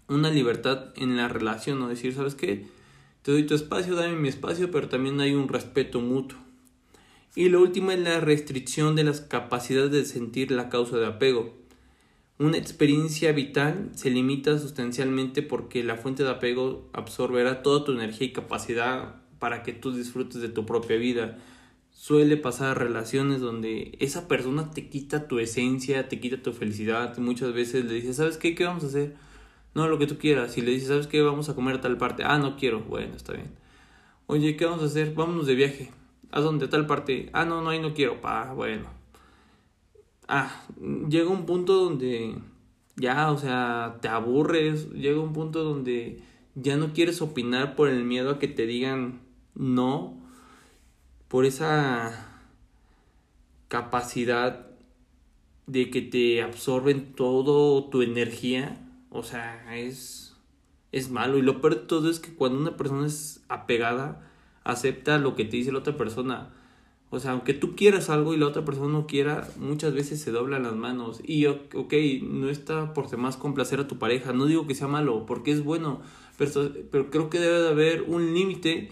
una 0.09 0.31
libertad 0.31 0.93
en 0.97 1.17
la 1.17 1.29
relación, 1.29 1.79
¿no? 1.79 1.89
Decir, 1.89 2.15
¿sabes 2.15 2.35
qué? 2.35 2.67
Te 3.23 3.33
doy 3.33 3.45
tu 3.45 3.55
espacio, 3.55 3.95
dame 3.95 4.17
mi 4.17 4.29
espacio, 4.29 4.71
pero 4.71 4.89
también 4.89 5.21
hay 5.21 5.35
un 5.35 5.49
respeto 5.49 6.01
mutuo. 6.01 6.39
Y 7.35 7.49
lo 7.49 7.61
último 7.61 7.91
es 7.91 7.99
la 7.99 8.21
restricción 8.21 8.97
de 8.97 9.05
las 9.05 9.21
capacidades 9.21 9.91
de 9.91 10.05
sentir 10.05 10.51
la 10.51 10.69
causa 10.69 10.97
de 10.97 11.07
apego. 11.07 11.55
Una 12.39 12.57
experiencia 12.57 13.33
vital 13.33 13.91
se 13.95 14.11
limita 14.11 14.59
sustancialmente 14.59 15.43
porque 15.43 15.83
la 15.83 15.97
fuente 15.97 16.23
de 16.23 16.31
apego 16.31 16.89
absorberá 16.93 17.63
toda 17.63 17.85
tu 17.85 17.93
energía 17.93 18.29
y 18.29 18.33
capacidad 18.33 19.17
para 19.39 19.63
que 19.63 19.73
tú 19.73 19.93
disfrutes 19.93 20.41
de 20.41 20.49
tu 20.49 20.65
propia 20.65 20.97
vida. 20.97 21.39
Suele 21.91 22.37
pasar 22.37 22.79
relaciones 22.79 23.41
donde 23.41 23.97
esa 24.01 24.29
persona 24.29 24.71
te 24.71 24.89
quita 24.89 25.29
tu 25.29 25.39
esencia, 25.39 26.09
te 26.09 26.21
quita 26.21 26.43
tu 26.43 26.53
felicidad. 26.53 27.17
muchas 27.19 27.53
veces 27.53 27.87
le 27.87 27.95
dices, 27.95 28.17
¿sabes 28.17 28.37
qué? 28.37 28.55
¿Qué 28.55 28.65
vamos 28.65 28.85
a 28.85 28.89
hacer? 28.89 29.26
No, 29.77 29.89
lo 29.89 29.99
que 29.99 30.07
tú 30.07 30.17
quieras. 30.17 30.57
Y 30.57 30.63
le 30.63 30.71
dices, 30.71 30.89
¿sabes 30.89 31.07
qué? 31.07 31.21
Vamos 31.21 31.51
a 31.51 31.55
comer 31.55 31.75
a 31.75 31.81
tal 31.83 31.99
parte. 31.99 32.25
Ah, 32.25 32.39
no 32.39 32.57
quiero. 32.57 32.81
Bueno, 32.81 33.15
está 33.15 33.35
bien. 33.35 33.51
Oye, 34.27 34.57
¿qué 34.57 34.65
vamos 34.65 34.83
a 34.83 34.87
hacer? 34.87 35.13
Vámonos 35.13 35.47
de 35.47 35.55
viaje. 35.55 35.91
¿A 36.31 36.41
dónde? 36.41 36.67
tal 36.67 36.87
parte. 36.87 37.29
Ah, 37.35 37.45
no, 37.45 37.61
no, 37.61 37.69
ahí 37.69 37.79
no 37.79 37.93
quiero. 37.93 38.23
Pa, 38.23 38.55
bueno. 38.55 38.87
Ah, 40.29 40.65
llega 41.11 41.29
un 41.29 41.45
punto 41.45 41.75
donde 41.75 42.39
ya, 42.97 43.31
o 43.31 43.37
sea, 43.37 43.99
te 44.01 44.09
aburres. 44.09 44.91
Llega 44.93 45.21
un 45.21 45.35
punto 45.35 45.63
donde 45.63 46.23
ya 46.55 46.79
no 46.79 46.95
quieres 46.95 47.21
opinar 47.21 47.77
por 47.77 47.91
el 47.91 48.03
miedo 48.03 48.31
a 48.31 48.39
que 48.39 48.49
te 48.49 48.65
digan 48.65 49.21
no. 49.55 50.19
Por 51.29 51.45
esa 51.45 52.41
capacidad 53.69 54.69
de 55.67 55.91
que 55.91 56.01
te 56.01 56.41
absorben 56.41 57.13
todo 57.13 57.91
tu 57.91 58.01
energía 58.01 58.81
o 59.17 59.23
sea, 59.23 59.77
es, 59.77 60.37
es 60.93 61.11
malo. 61.11 61.39
Y 61.39 61.43
lo 61.43 61.61
peor 61.61 61.77
de 61.77 61.87
todo 61.87 62.11
es 62.11 62.21
que 62.21 62.35
cuando 62.35 62.59
una 62.59 62.77
persona 62.77 63.07
es 63.07 63.45
apegada, 63.49 64.29
acepta 64.65 65.19
lo 65.19 65.35
que 65.35 65.45
te 65.45 65.57
dice 65.57 65.73
la 65.73 65.79
otra 65.79 65.97
persona. 65.97 66.51
O 67.11 67.21
sea, 67.21 67.33
aunque 67.33 67.55
tú 67.55 67.77
quieras 67.77 68.11
algo 68.11 68.35
y 68.35 68.37
la 68.37 68.47
otra 68.47 68.65
persona 68.65 68.93
no 68.93 69.07
quiera, 69.07 69.49
muchas 69.59 69.95
veces 69.95 70.21
se 70.21 70.33
doblan 70.33 70.65
las 70.65 70.75
manos. 70.75 71.21
Y, 71.25 71.47
ok, 71.47 71.95
no 72.23 72.49
está 72.49 72.93
por 72.95 73.09
demás 73.09 73.37
complacer 73.37 73.81
a 73.81 73.89
tu 73.89 73.99
pareja. 73.99 74.33
No 74.33 74.47
digo 74.47 74.67
que 74.67 74.75
sea 74.75 74.89
malo, 74.89 75.25
porque 75.25 75.53
es 75.53 75.63
bueno. 75.63 76.01
Pero, 76.37 76.71
pero 76.91 77.11
creo 77.11 77.31
que 77.31 77.39
debe 77.39 77.61
de 77.61 77.69
haber 77.69 78.03
un 78.03 78.35
límite 78.35 78.91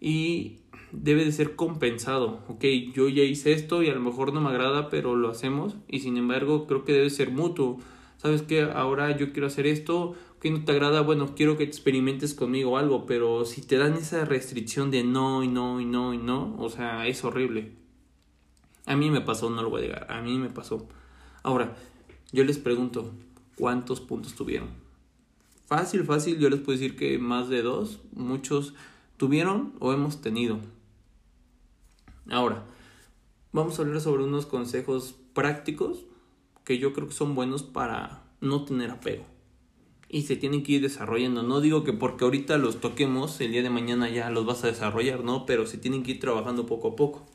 y 0.00 0.58
debe 0.92 1.24
de 1.24 1.32
ser 1.32 1.56
compensado. 1.56 2.44
Ok, 2.48 2.64
yo 2.94 3.08
ya 3.08 3.22
hice 3.22 3.52
esto 3.52 3.82
y 3.82 3.88
a 3.88 3.94
lo 3.94 4.00
mejor 4.00 4.32
no 4.32 4.40
me 4.40 4.50
agrada, 4.50 4.90
pero 4.90 5.16
lo 5.16 5.30
hacemos. 5.30 5.76
Y 5.88 6.00
sin 6.00 6.16
embargo, 6.16 6.66
creo 6.66 6.84
que 6.84 6.92
debe 6.92 7.10
ser 7.10 7.30
mutuo. 7.30 7.80
¿Sabes 8.24 8.40
qué? 8.40 8.62
Ahora 8.62 9.14
yo 9.18 9.34
quiero 9.34 9.48
hacer 9.48 9.66
esto, 9.66 10.14
que 10.40 10.50
no 10.50 10.64
te 10.64 10.72
agrada, 10.72 11.02
bueno, 11.02 11.34
quiero 11.34 11.58
que 11.58 11.64
experimentes 11.64 12.32
conmigo 12.32 12.78
algo, 12.78 13.04
pero 13.04 13.44
si 13.44 13.60
te 13.60 13.76
dan 13.76 13.92
esa 13.96 14.24
restricción 14.24 14.90
de 14.90 15.04
no 15.04 15.44
y 15.44 15.48
no 15.48 15.78
y 15.78 15.84
no 15.84 16.14
y 16.14 16.16
no, 16.16 16.56
o 16.58 16.70
sea, 16.70 17.06
es 17.06 17.22
horrible. 17.22 17.72
A 18.86 18.96
mí 18.96 19.10
me 19.10 19.20
pasó, 19.20 19.50
no 19.50 19.62
lo 19.62 19.68
voy 19.68 19.82
a 19.82 19.84
llegar, 19.84 20.06
a 20.10 20.22
mí 20.22 20.38
me 20.38 20.48
pasó. 20.48 20.88
Ahora, 21.42 21.76
yo 22.32 22.44
les 22.44 22.56
pregunto, 22.56 23.12
¿cuántos 23.56 24.00
puntos 24.00 24.34
tuvieron? 24.34 24.70
Fácil, 25.66 26.04
fácil, 26.04 26.38
yo 26.38 26.48
les 26.48 26.60
puedo 26.60 26.78
decir 26.78 26.96
que 26.96 27.18
más 27.18 27.50
de 27.50 27.60
dos, 27.60 28.00
muchos 28.14 28.72
tuvieron 29.18 29.74
o 29.80 29.92
hemos 29.92 30.22
tenido. 30.22 30.60
Ahora, 32.30 32.64
vamos 33.52 33.78
a 33.78 33.82
hablar 33.82 34.00
sobre 34.00 34.24
unos 34.24 34.46
consejos 34.46 35.14
prácticos 35.34 36.06
que 36.64 36.78
yo 36.78 36.92
creo 36.92 37.08
que 37.08 37.14
son 37.14 37.34
buenos 37.34 37.62
para 37.62 38.24
no 38.40 38.64
tener 38.64 38.90
apego. 38.90 39.24
Y 40.08 40.22
se 40.22 40.36
tienen 40.36 40.62
que 40.62 40.72
ir 40.72 40.82
desarrollando. 40.82 41.42
No 41.42 41.60
digo 41.60 41.84
que 41.84 41.92
porque 41.92 42.24
ahorita 42.24 42.58
los 42.58 42.80
toquemos, 42.80 43.40
el 43.40 43.52
día 43.52 43.62
de 43.62 43.70
mañana 43.70 44.08
ya 44.08 44.30
los 44.30 44.46
vas 44.46 44.64
a 44.64 44.68
desarrollar, 44.68 45.24
¿no? 45.24 45.44
Pero 45.46 45.66
se 45.66 45.78
tienen 45.78 46.02
que 46.02 46.12
ir 46.12 46.20
trabajando 46.20 46.66
poco 46.66 46.88
a 46.88 46.96
poco. 46.96 47.26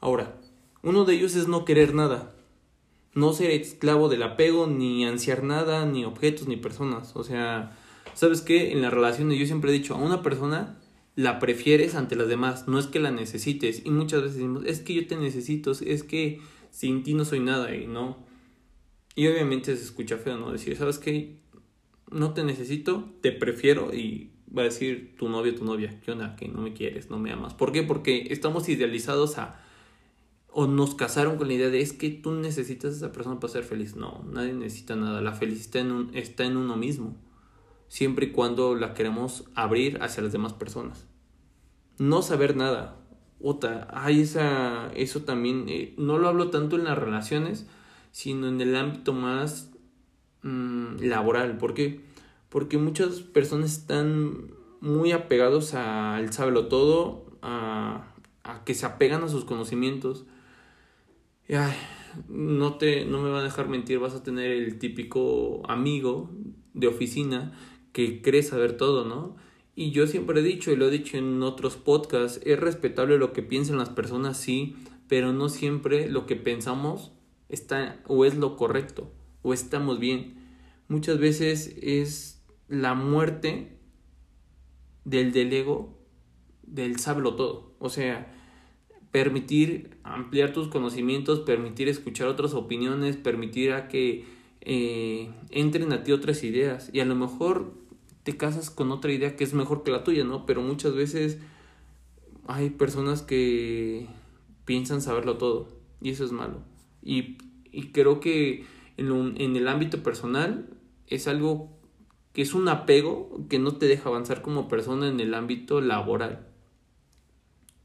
Ahora, 0.00 0.36
uno 0.82 1.04
de 1.04 1.14
ellos 1.14 1.36
es 1.36 1.48
no 1.48 1.64
querer 1.64 1.94
nada. 1.94 2.34
No 3.14 3.32
ser 3.34 3.50
esclavo 3.50 4.08
del 4.08 4.22
apego, 4.22 4.66
ni 4.66 5.04
ansiar 5.04 5.44
nada, 5.44 5.84
ni 5.84 6.04
objetos, 6.04 6.48
ni 6.48 6.56
personas. 6.56 7.14
O 7.14 7.24
sea, 7.24 7.76
¿sabes 8.14 8.40
qué? 8.40 8.72
En 8.72 8.80
la 8.80 8.90
relación 8.90 9.30
yo 9.30 9.46
siempre 9.46 9.70
he 9.70 9.74
dicho, 9.74 9.94
a 9.94 9.98
una 9.98 10.22
persona 10.22 10.78
la 11.14 11.38
prefieres 11.38 11.94
ante 11.94 12.16
las 12.16 12.28
demás, 12.28 12.68
no 12.68 12.78
es 12.78 12.86
que 12.86 13.00
la 13.00 13.10
necesites. 13.10 13.82
Y 13.84 13.90
muchas 13.90 14.22
veces 14.22 14.36
decimos, 14.38 14.64
es 14.66 14.80
que 14.80 14.94
yo 14.94 15.06
te 15.06 15.16
necesito, 15.16 15.72
es 15.72 16.02
que 16.02 16.40
sin 16.70 17.02
ti 17.02 17.14
no 17.14 17.24
soy 17.24 17.40
nada 17.40 17.74
y 17.76 17.86
no. 17.86 18.16
Y 19.14 19.26
obviamente 19.26 19.76
se 19.76 19.82
escucha 19.82 20.16
feo, 20.16 20.38
¿no? 20.38 20.52
Decir, 20.52 20.76
¿sabes 20.76 20.98
qué? 20.98 21.36
No 22.10 22.32
te 22.32 22.44
necesito, 22.44 23.10
te 23.20 23.32
prefiero 23.32 23.94
y 23.94 24.32
va 24.56 24.62
a 24.62 24.66
decir 24.66 25.14
tu 25.18 25.28
novio, 25.28 25.54
tu 25.54 25.64
novia, 25.64 25.98
¿qué 26.04 26.12
onda? 26.12 26.36
Que 26.36 26.48
no 26.48 26.60
me 26.60 26.72
quieres, 26.72 27.10
no 27.10 27.18
me 27.18 27.32
amas. 27.32 27.54
¿Por 27.54 27.72
qué? 27.72 27.82
Porque 27.82 28.28
estamos 28.30 28.68
idealizados 28.68 29.38
a... 29.38 29.60
O 30.54 30.66
nos 30.66 30.94
casaron 30.94 31.38
con 31.38 31.48
la 31.48 31.54
idea 31.54 31.70
de 31.70 31.80
es 31.80 31.94
que 31.94 32.10
tú 32.10 32.32
necesitas 32.32 32.92
a 32.92 32.96
esa 32.96 33.12
persona 33.12 33.40
para 33.40 33.52
ser 33.52 33.64
feliz. 33.64 33.96
No, 33.96 34.22
nadie 34.30 34.52
necesita 34.52 34.96
nada. 34.96 35.22
La 35.22 35.32
felicidad 35.32 35.80
en 35.80 36.10
está 36.12 36.44
en 36.44 36.58
uno 36.58 36.76
mismo. 36.76 37.16
Siempre 37.88 38.26
y 38.26 38.30
cuando 38.32 38.74
la 38.74 38.92
queremos 38.92 39.44
abrir 39.54 40.02
hacia 40.02 40.22
las 40.22 40.32
demás 40.32 40.52
personas. 40.52 41.06
No 41.98 42.20
saber 42.20 42.54
nada. 42.54 42.98
Otra, 43.40 43.88
hay 43.92 44.20
esa, 44.20 44.92
eso 44.94 45.22
también, 45.22 45.64
eh, 45.68 45.94
no 45.96 46.18
lo 46.18 46.28
hablo 46.28 46.50
tanto 46.50 46.76
en 46.76 46.84
las 46.84 46.96
relaciones, 46.96 47.66
sino 48.12 48.46
en 48.46 48.60
el 48.60 48.76
ámbito 48.76 49.12
más 49.12 49.72
mm, 50.42 50.98
laboral. 51.00 51.58
¿Por 51.58 51.74
qué? 51.74 52.00
Porque 52.48 52.78
muchas 52.78 53.20
personas 53.20 53.72
están 53.72 54.52
muy 54.80 55.12
apegados 55.12 55.74
al 55.74 56.32
sábelo 56.32 56.68
todo, 56.68 57.26
a, 57.42 58.14
a, 58.44 58.64
que 58.64 58.74
se 58.74 58.86
apegan 58.86 59.24
a 59.24 59.28
sus 59.28 59.44
conocimientos. 59.44 60.26
ay, 61.48 61.74
no, 62.28 62.76
te, 62.76 63.04
no 63.04 63.22
me 63.22 63.30
va 63.30 63.40
a 63.40 63.44
dejar 63.44 63.68
mentir, 63.68 63.98
vas 63.98 64.14
a 64.14 64.22
tener 64.22 64.50
el 64.50 64.78
típico 64.78 65.62
amigo 65.68 66.30
de 66.74 66.88
oficina 66.88 67.52
que 67.92 68.22
cree 68.22 68.42
saber 68.42 68.76
todo, 68.76 69.04
¿no? 69.04 69.36
Y 69.74 69.90
yo 69.90 70.06
siempre 70.06 70.40
he 70.40 70.42
dicho, 70.42 70.70
y 70.70 70.76
lo 70.76 70.88
he 70.88 70.90
dicho 70.90 71.16
en 71.16 71.42
otros 71.42 71.76
podcasts, 71.76 72.40
es 72.44 72.58
respetable 72.58 73.16
lo 73.16 73.32
que 73.32 73.42
piensen 73.42 73.78
las 73.78 73.88
personas, 73.88 74.36
sí, 74.36 74.76
pero 75.08 75.32
no 75.32 75.48
siempre 75.48 76.10
lo 76.10 76.26
que 76.26 76.36
pensamos 76.36 77.11
está 77.52 78.00
o 78.08 78.24
es 78.24 78.36
lo 78.36 78.56
correcto 78.56 79.12
o 79.42 79.52
estamos 79.52 79.98
bien. 80.00 80.34
Muchas 80.88 81.18
veces 81.18 81.76
es 81.80 82.42
la 82.68 82.94
muerte 82.94 83.76
del 85.04 85.32
del 85.32 85.52
ego, 85.52 85.98
del 86.62 86.98
sábelo 86.98 87.34
todo. 87.36 87.74
O 87.78 87.88
sea, 87.88 88.32
permitir 89.10 89.98
ampliar 90.02 90.52
tus 90.52 90.68
conocimientos, 90.68 91.40
permitir 91.40 91.88
escuchar 91.88 92.28
otras 92.28 92.54
opiniones, 92.54 93.16
permitir 93.16 93.72
a 93.72 93.88
que 93.88 94.24
eh, 94.60 95.30
entren 95.50 95.92
a 95.92 96.02
ti 96.02 96.12
otras 96.12 96.42
ideas. 96.44 96.90
Y 96.92 97.00
a 97.00 97.04
lo 97.04 97.14
mejor 97.14 97.74
te 98.22 98.36
casas 98.36 98.70
con 98.70 98.90
otra 98.92 99.12
idea 99.12 99.36
que 99.36 99.44
es 99.44 99.54
mejor 99.54 99.82
que 99.82 99.90
la 99.90 100.04
tuya, 100.04 100.24
¿no? 100.24 100.46
Pero 100.46 100.62
muchas 100.62 100.94
veces 100.94 101.38
hay 102.46 102.70
personas 102.70 103.22
que 103.22 104.08
piensan 104.64 105.02
saberlo 105.02 105.36
todo 105.38 105.68
y 106.00 106.10
eso 106.10 106.24
es 106.24 106.32
malo. 106.32 106.71
Y, 107.02 107.38
y 107.70 107.88
creo 107.92 108.20
que 108.20 108.64
en, 108.96 109.34
en 109.40 109.56
el 109.56 109.68
ámbito 109.68 110.02
personal 110.02 110.68
es 111.06 111.28
algo 111.28 111.70
que 112.32 112.42
es 112.42 112.54
un 112.54 112.68
apego 112.68 113.46
que 113.48 113.58
no 113.58 113.76
te 113.76 113.86
deja 113.86 114.08
avanzar 114.08 114.42
como 114.42 114.68
persona 114.68 115.08
en 115.08 115.20
el 115.20 115.34
ámbito 115.34 115.80
laboral. 115.80 116.46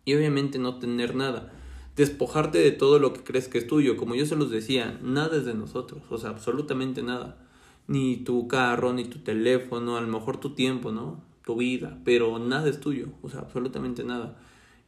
Y 0.06 0.14
obviamente 0.14 0.58
no 0.60 0.80
tener 0.80 1.16
nada. 1.16 1.54
Despojarte 1.98 2.60
de 2.60 2.72
todo 2.72 3.00
lo 3.00 3.12
que 3.12 3.24
crees 3.24 3.48
que 3.48 3.58
es 3.58 3.68
tuyo. 3.68 3.98
Como 3.98 4.16
yo 4.16 4.26
se 4.26 4.38
los 4.38 4.50
decía, 4.50 5.00
nada 5.02 5.36
es 5.36 5.46
de 5.46 5.54
nosotros. 5.54 6.04
O 6.10 6.18
sea, 6.18 6.30
absolutamente 6.30 7.04
nada 7.04 7.38
ni 7.88 8.18
tu 8.18 8.48
carro, 8.48 8.94
ni 8.94 9.06
tu 9.06 9.20
teléfono, 9.20 9.98
a 9.98 10.02
lo 10.02 10.08
mejor 10.08 10.38
tu 10.38 10.52
tiempo, 10.52 10.92
¿no? 10.92 11.24
Tu 11.46 11.56
vida, 11.56 11.98
pero 12.04 12.38
nada 12.40 12.70
es 12.70 12.80
tuyo, 12.80 13.08
o 13.22 13.30
sea, 13.30 13.40
absolutamente 13.40 14.04
nada. 14.04 14.38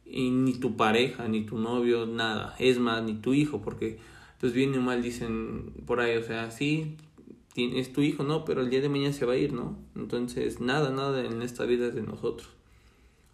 Y 0.04 0.30
ni 0.30 0.54
tu 0.54 0.76
pareja, 0.76 1.26
ni 1.28 1.44
tu 1.44 1.58
novio, 1.58 2.06
nada. 2.06 2.54
Es 2.58 2.78
más, 2.78 3.02
ni 3.02 3.14
tu 3.14 3.32
hijo, 3.32 3.62
porque 3.62 3.98
pues 4.40 4.54
bien 4.54 4.76
o 4.76 4.80
mal 4.80 5.02
dicen 5.02 5.72
por 5.86 6.00
ahí, 6.00 6.16
o 6.16 6.22
sea, 6.22 6.50
sí, 6.50 6.96
es 7.56 7.92
tu 7.92 8.00
hijo, 8.00 8.24
¿no? 8.24 8.44
Pero 8.44 8.62
el 8.62 8.70
día 8.70 8.80
de 8.80 8.88
mañana 8.88 9.12
se 9.12 9.26
va 9.26 9.34
a 9.34 9.36
ir, 9.36 9.52
¿no? 9.52 9.76
Entonces, 9.94 10.60
nada, 10.60 10.90
nada 10.90 11.24
en 11.24 11.42
esta 11.42 11.66
vida 11.66 11.88
es 11.88 11.94
de 11.94 12.02
nosotros. 12.02 12.48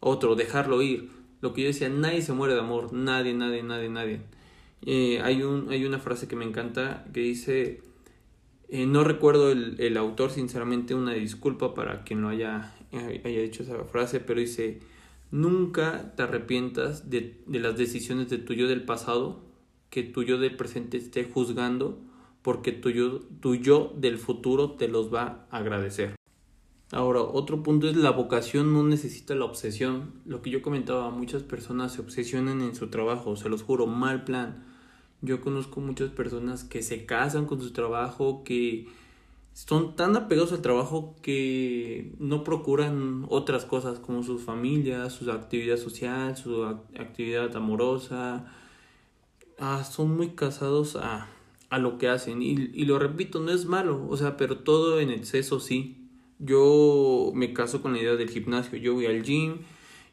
Otro, 0.00 0.34
dejarlo 0.34 0.82
ir. 0.82 1.10
Lo 1.40 1.52
que 1.52 1.62
yo 1.62 1.68
decía, 1.68 1.88
nadie 1.88 2.22
se 2.22 2.32
muere 2.32 2.54
de 2.54 2.60
amor, 2.60 2.92
nadie, 2.92 3.34
nadie, 3.34 3.62
nadie, 3.62 3.88
nadie. 3.88 4.20
Eh, 4.82 5.20
hay, 5.22 5.42
un, 5.42 5.68
hay 5.70 5.84
una 5.84 5.98
frase 5.98 6.26
que 6.26 6.34
me 6.34 6.44
encanta 6.44 7.04
que 7.12 7.20
dice, 7.20 7.82
eh, 8.68 8.86
no 8.86 9.04
recuerdo 9.04 9.52
el, 9.52 9.80
el, 9.80 9.96
autor, 9.96 10.30
sinceramente, 10.30 10.94
una 10.94 11.12
disculpa 11.12 11.74
para 11.74 12.02
quien 12.02 12.22
lo 12.22 12.28
haya, 12.28 12.74
eh, 12.90 13.22
haya 13.24 13.42
dicho 13.42 13.62
esa 13.62 13.84
frase, 13.84 14.18
pero 14.18 14.40
dice, 14.40 14.80
nunca 15.30 16.14
te 16.16 16.24
arrepientas 16.24 17.10
de, 17.10 17.40
de 17.46 17.60
las 17.60 17.76
decisiones 17.76 18.28
de 18.28 18.38
tu 18.38 18.54
yo 18.54 18.66
del 18.66 18.82
pasado, 18.82 19.45
que 19.96 20.02
tu 20.02 20.24
yo 20.24 20.36
del 20.36 20.56
presente 20.56 20.98
esté 20.98 21.24
juzgando, 21.24 21.98
porque 22.42 22.72
tu 22.72 22.90
yo, 22.90 23.20
yo 23.62 23.94
del 23.96 24.18
futuro 24.18 24.72
te 24.72 24.88
los 24.88 25.12
va 25.12 25.46
a 25.50 25.56
agradecer. 25.56 26.16
Ahora, 26.92 27.22
otro 27.22 27.62
punto 27.62 27.88
es 27.88 27.96
la 27.96 28.10
vocación 28.10 28.74
no 28.74 28.84
necesita 28.84 29.34
la 29.34 29.46
obsesión. 29.46 30.20
Lo 30.26 30.42
que 30.42 30.50
yo 30.50 30.60
comentaba, 30.60 31.08
muchas 31.08 31.42
personas 31.42 31.94
se 31.94 32.02
obsesionan 32.02 32.60
en 32.60 32.74
su 32.74 32.88
trabajo, 32.90 33.36
se 33.36 33.48
los 33.48 33.62
juro, 33.62 33.86
mal 33.86 34.24
plan 34.24 34.66
yo 35.22 35.40
conozco 35.40 35.80
muchas 35.80 36.10
personas 36.10 36.62
que 36.62 36.82
se 36.82 37.06
casan 37.06 37.46
con 37.46 37.62
su 37.62 37.72
trabajo, 37.72 38.44
que 38.44 38.86
son 39.54 39.96
tan 39.96 40.14
apegados 40.14 40.52
al 40.52 40.60
trabajo 40.60 41.16
que 41.22 42.14
no 42.18 42.44
procuran 42.44 43.24
otras 43.30 43.64
cosas 43.64 43.98
como 43.98 44.22
sus 44.22 44.42
familias, 44.42 45.14
su 45.14 45.30
actividad 45.30 45.78
social, 45.78 46.36
su 46.36 46.64
actividad 46.64 47.56
amorosa. 47.56 48.44
Ah, 49.58 49.84
son 49.84 50.16
muy 50.16 50.30
casados 50.30 50.96
a, 50.96 51.28
a 51.70 51.78
lo 51.78 51.98
que 51.98 52.08
hacen. 52.08 52.42
Y, 52.42 52.70
y 52.74 52.84
lo 52.84 52.98
repito, 52.98 53.40
no 53.40 53.52
es 53.52 53.66
malo, 53.66 54.06
o 54.08 54.16
sea, 54.16 54.36
pero 54.36 54.58
todo 54.58 55.00
en 55.00 55.10
exceso 55.10 55.60
sí. 55.60 56.02
Yo 56.38 57.32
me 57.34 57.52
caso 57.54 57.80
con 57.80 57.92
la 57.94 57.98
idea 58.00 58.16
del 58.16 58.28
gimnasio, 58.28 58.78
yo 58.78 58.94
voy 58.94 59.06
al 59.06 59.22
gym 59.22 59.58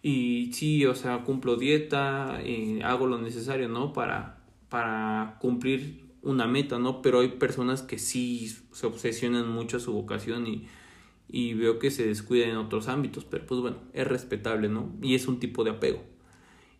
y 0.02 0.52
sí, 0.54 0.86
o 0.86 0.96
sea, 0.96 1.24
cumplo 1.24 1.58
dieta, 1.58 2.40
eh, 2.42 2.82
hago 2.84 3.08
lo 3.08 3.18
necesario, 3.20 3.68
¿no? 3.70 3.92
Para, 3.94 4.42
para 4.70 5.38
cumplir 5.42 6.06
una 6.22 6.48
meta, 6.48 6.80
¿no? 6.80 7.02
Pero 7.02 7.20
hay 7.20 7.30
personas 7.30 7.82
que 7.82 8.00
sí 8.00 8.56
se 8.72 8.88
obsesionan 8.88 9.50
mucho 9.50 9.78
a 9.78 9.80
su 9.82 9.92
vocación 9.94 10.48
y, 10.48 10.68
y 11.30 11.54
veo 11.56 11.80
que 11.80 11.92
se 11.92 12.08
descuidan 12.08 12.52
en 12.52 12.58
otros 12.58 12.88
ámbitos, 12.88 13.26
pero 13.26 13.46
pues 13.46 13.60
bueno, 13.62 13.78
es 13.94 14.08
respetable, 14.08 14.70
¿no? 14.70 14.94
Y 15.02 15.16
es 15.16 15.28
un 15.28 15.40
tipo 15.40 15.64
de 15.66 15.72
apego. 15.72 16.02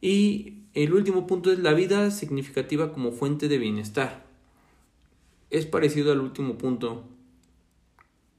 Y 0.02 0.63
el 0.74 0.94
último 0.94 1.28
punto 1.28 1.52
es 1.52 1.60
la 1.60 1.74
vida 1.74 2.10
significativa 2.12 2.92
como 2.92 3.12
fuente 3.12 3.48
de 3.48 3.58
bienestar. 3.58 4.26
Es 5.50 5.66
parecido 5.66 6.12
al 6.12 6.20
último 6.20 6.58
punto. 6.58 7.04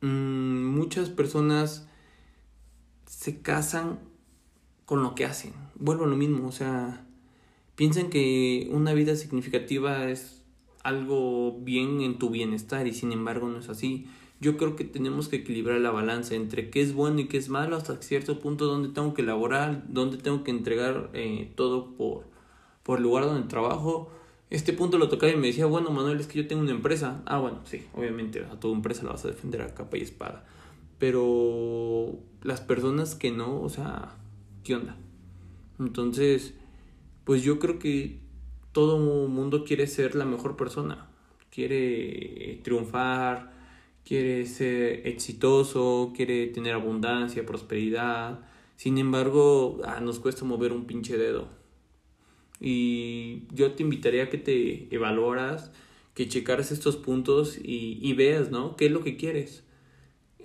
Mm, 0.01 0.65
muchas 0.65 1.11
personas 1.11 1.89
se 3.07 3.41
casan 3.41 4.01
con 4.85 5.03
lo 5.03 5.15
que 5.15 5.25
hacen. 5.25 5.53
Vuelvo 5.77 6.05
a 6.05 6.09
lo 6.09 6.17
mismo, 6.17 6.49
o 6.49 6.53
sea, 6.53 7.07
piensan 7.77 8.11
que 8.11 8.69
una 8.73 8.93
vida 8.95 9.17
significativa 9.17 10.11
es 10.11 10.43
algo 10.83 11.59
bien 11.61 12.01
en 12.01 12.19
tu 12.19 12.31
bienestar 12.31 12.87
y 12.87 12.93
sin 12.93 13.13
embargo 13.13 13.49
no 13.49 13.61
es 13.61 13.69
así. 13.69 14.07
Yo 14.45 14.59
creo 14.59 14.77
que 14.77 14.85
tenemos 14.85 15.29
que 15.29 15.37
equilibrar 15.37 15.81
la 15.81 15.91
balanza 15.91 16.35
entre 16.35 16.69
qué 16.69 16.83
es 16.83 16.93
bueno 16.93 17.21
y 17.21 17.29
qué 17.29 17.39
es 17.39 17.49
malo 17.49 17.77
hasta 17.77 17.97
cierto 18.03 18.41
punto 18.41 18.67
donde 18.67 18.91
tengo 18.91 19.15
que 19.15 19.23
elaborar, 19.23 19.85
donde 19.89 20.19
tengo 20.19 20.45
que 20.45 20.51
entregar 20.51 21.09
eh, 21.15 21.51
todo 21.55 21.95
por, 21.97 22.25
por 22.83 22.99
el 22.99 23.05
lugar 23.05 23.25
donde 23.25 23.49
trabajo. 23.49 24.11
Este 24.51 24.75
punto 24.75 24.99
lo 24.99 25.09
tocaba 25.09 25.33
y 25.33 25.37
me 25.37 25.47
decía, 25.47 25.65
bueno 25.65 25.91
Manuel, 25.93 26.21
es 26.21 26.27
que 26.27 26.43
yo 26.43 26.47
tengo 26.47 26.61
una 26.61 26.73
empresa. 26.73 27.23
Ah, 27.25 27.39
bueno, 27.39 27.61
sí, 27.65 27.87
obviamente 27.95 28.45
a 28.45 28.61
tu 28.61 28.71
empresa 28.75 29.03
la 29.05 29.13
vas 29.13 29.25
a 29.25 29.29
defender 29.29 29.63
a 29.63 29.73
capa 29.73 29.97
y 29.97 30.03
espada. 30.03 30.45
Pero 30.99 32.13
las 32.43 32.61
personas 32.61 33.15
que 33.15 33.31
no, 33.31 33.63
o 33.63 33.71
sea, 33.71 34.15
¿qué 34.63 34.75
onda? 34.75 34.95
Entonces, 35.79 36.53
pues 37.25 37.43
yo 37.43 37.59
creo 37.59 37.79
que 37.79 38.19
todo 38.73 38.99
mundo 38.99 39.65
quiere 39.65 39.87
ser 39.87 40.15
la 40.15 40.27
mejor 40.27 40.55
persona, 40.59 41.07
quiere 41.51 42.61
triunfar, 42.63 43.54
quiere 44.05 44.47
ser 44.47 45.07
exitoso, 45.07 46.13
quiere 46.15 46.47
tener 46.49 46.75
abundancia, 46.75 47.47
prosperidad. 47.47 48.41
Sin 48.77 48.99
embargo, 48.99 49.81
ah, 49.85 50.01
nos 50.01 50.19
cuesta 50.21 50.45
mover 50.45 50.73
un 50.73 50.87
pinche 50.87 51.17
dedo. 51.17 51.49
Y 52.61 53.45
yo 53.53 53.73
te 53.73 53.83
invitaría 53.83 54.25
a 54.25 54.31
que 54.31 54.39
te 54.39 54.95
evaluaras, 54.95 55.73
que 56.15 56.29
checaras 56.29 56.71
estos 56.71 56.97
puntos 56.97 57.59
y, 57.59 57.99
y 58.01 58.13
veas, 58.15 58.51
¿no? 58.51 58.77
¿Qué 58.77 58.87
es 58.87 58.93
lo 58.93 59.03
que 59.03 59.17
quieres? 59.17 59.65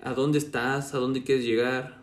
¿A 0.02 0.14
dónde 0.14 0.38
estás? 0.38 0.94
¿A 0.94 0.98
dónde 0.98 1.24
quieres 1.24 1.46
llegar? 1.46 2.00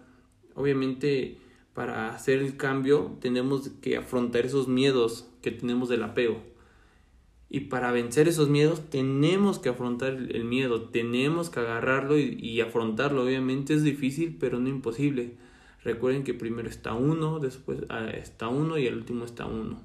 Obviamente 0.54 1.38
para 1.76 2.08
hacer 2.14 2.38
el 2.38 2.56
cambio 2.56 3.18
tenemos 3.20 3.68
que 3.82 3.98
afrontar 3.98 4.46
esos 4.46 4.66
miedos 4.66 5.28
que 5.42 5.50
tenemos 5.50 5.90
del 5.90 6.02
apego. 6.04 6.42
Y 7.48 7.60
para 7.60 7.92
vencer 7.92 8.28
esos 8.28 8.48
miedos 8.48 8.90
tenemos 8.90 9.58
que 9.58 9.68
afrontar 9.68 10.14
el 10.14 10.44
miedo, 10.44 10.88
tenemos 10.88 11.48
que 11.48 11.60
agarrarlo 11.60 12.18
y, 12.18 12.60
afrontarlo. 12.60 13.22
Obviamente 13.22 13.74
es 13.74 13.84
difícil, 13.84 14.36
pero 14.38 14.58
no 14.58 14.68
imposible. 14.68 15.34
Recuerden 15.84 16.24
que 16.24 16.34
primero 16.34 16.68
está 16.68 16.94
uno, 16.94 17.38
después 17.38 17.80
ah, 17.88 18.10
está 18.10 18.48
uno 18.48 18.78
y 18.78 18.86
el 18.86 18.96
último 18.96 19.24
está 19.24 19.46
uno. 19.46 19.80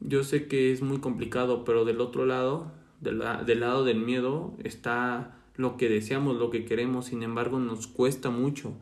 Yo 0.00 0.24
sé 0.24 0.48
que 0.48 0.72
es 0.72 0.82
muy 0.82 0.98
complicado, 0.98 1.64
pero 1.64 1.84
del 1.84 2.00
otro 2.00 2.26
lado, 2.26 2.72
del 3.00 3.60
lado 3.60 3.84
del 3.84 4.00
miedo, 4.00 4.54
está 4.64 5.36
lo 5.54 5.76
que 5.76 5.88
deseamos, 5.88 6.36
lo 6.36 6.50
que 6.50 6.64
queremos. 6.64 7.06
Sin 7.06 7.22
embargo, 7.22 7.60
nos 7.60 7.86
cuesta 7.86 8.30
mucho 8.30 8.74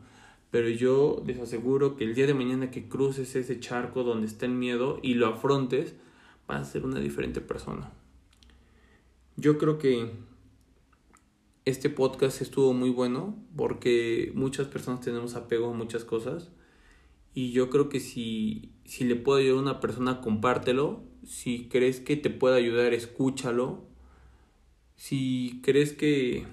pero 0.55 0.69
yo 0.69 1.21
les 1.25 1.37
aseguro 1.37 1.97
que 1.97 2.05
el 2.05 2.15
día 2.15 2.27
de 2.27 2.33
mañana 2.33 2.71
que 2.71 2.87
cruces 2.87 3.35
ese 3.35 3.59
charco 3.59 4.03
donde 4.03 4.25
está 4.25 4.45
el 4.45 4.53
miedo 4.53 4.99
y 5.03 5.15
lo 5.15 5.27
afrontes, 5.27 5.95
vas 6.47 6.61
a 6.61 6.71
ser 6.71 6.85
una 6.85 6.99
diferente 6.99 7.41
persona. 7.41 7.91
Yo 9.37 9.57
creo 9.57 9.77
que 9.77 10.11
este 11.65 11.89
podcast 11.89 12.41
estuvo 12.41 12.73
muy 12.73 12.89
bueno 12.89 13.35
porque 13.55 14.31
muchas 14.35 14.67
personas 14.67 15.01
tenemos 15.01 15.35
apego 15.35 15.71
a 15.71 15.73
muchas 15.73 16.03
cosas 16.03 16.51
y 17.35 17.51
yo 17.51 17.69
creo 17.69 17.89
que 17.89 17.99
si, 17.99 18.71
si 18.85 19.03
le 19.03 19.17
puedo 19.17 19.39
ayudar 19.39 19.57
a 19.57 19.61
una 19.61 19.79
persona, 19.81 20.21
compártelo. 20.21 21.03
Si 21.25 21.67
crees 21.67 21.99
que 21.99 22.15
te 22.15 22.29
puede 22.29 22.55
ayudar, 22.55 22.93
escúchalo. 22.93 23.83
Si 24.95 25.59
crees 25.61 25.91
que, 25.91 26.45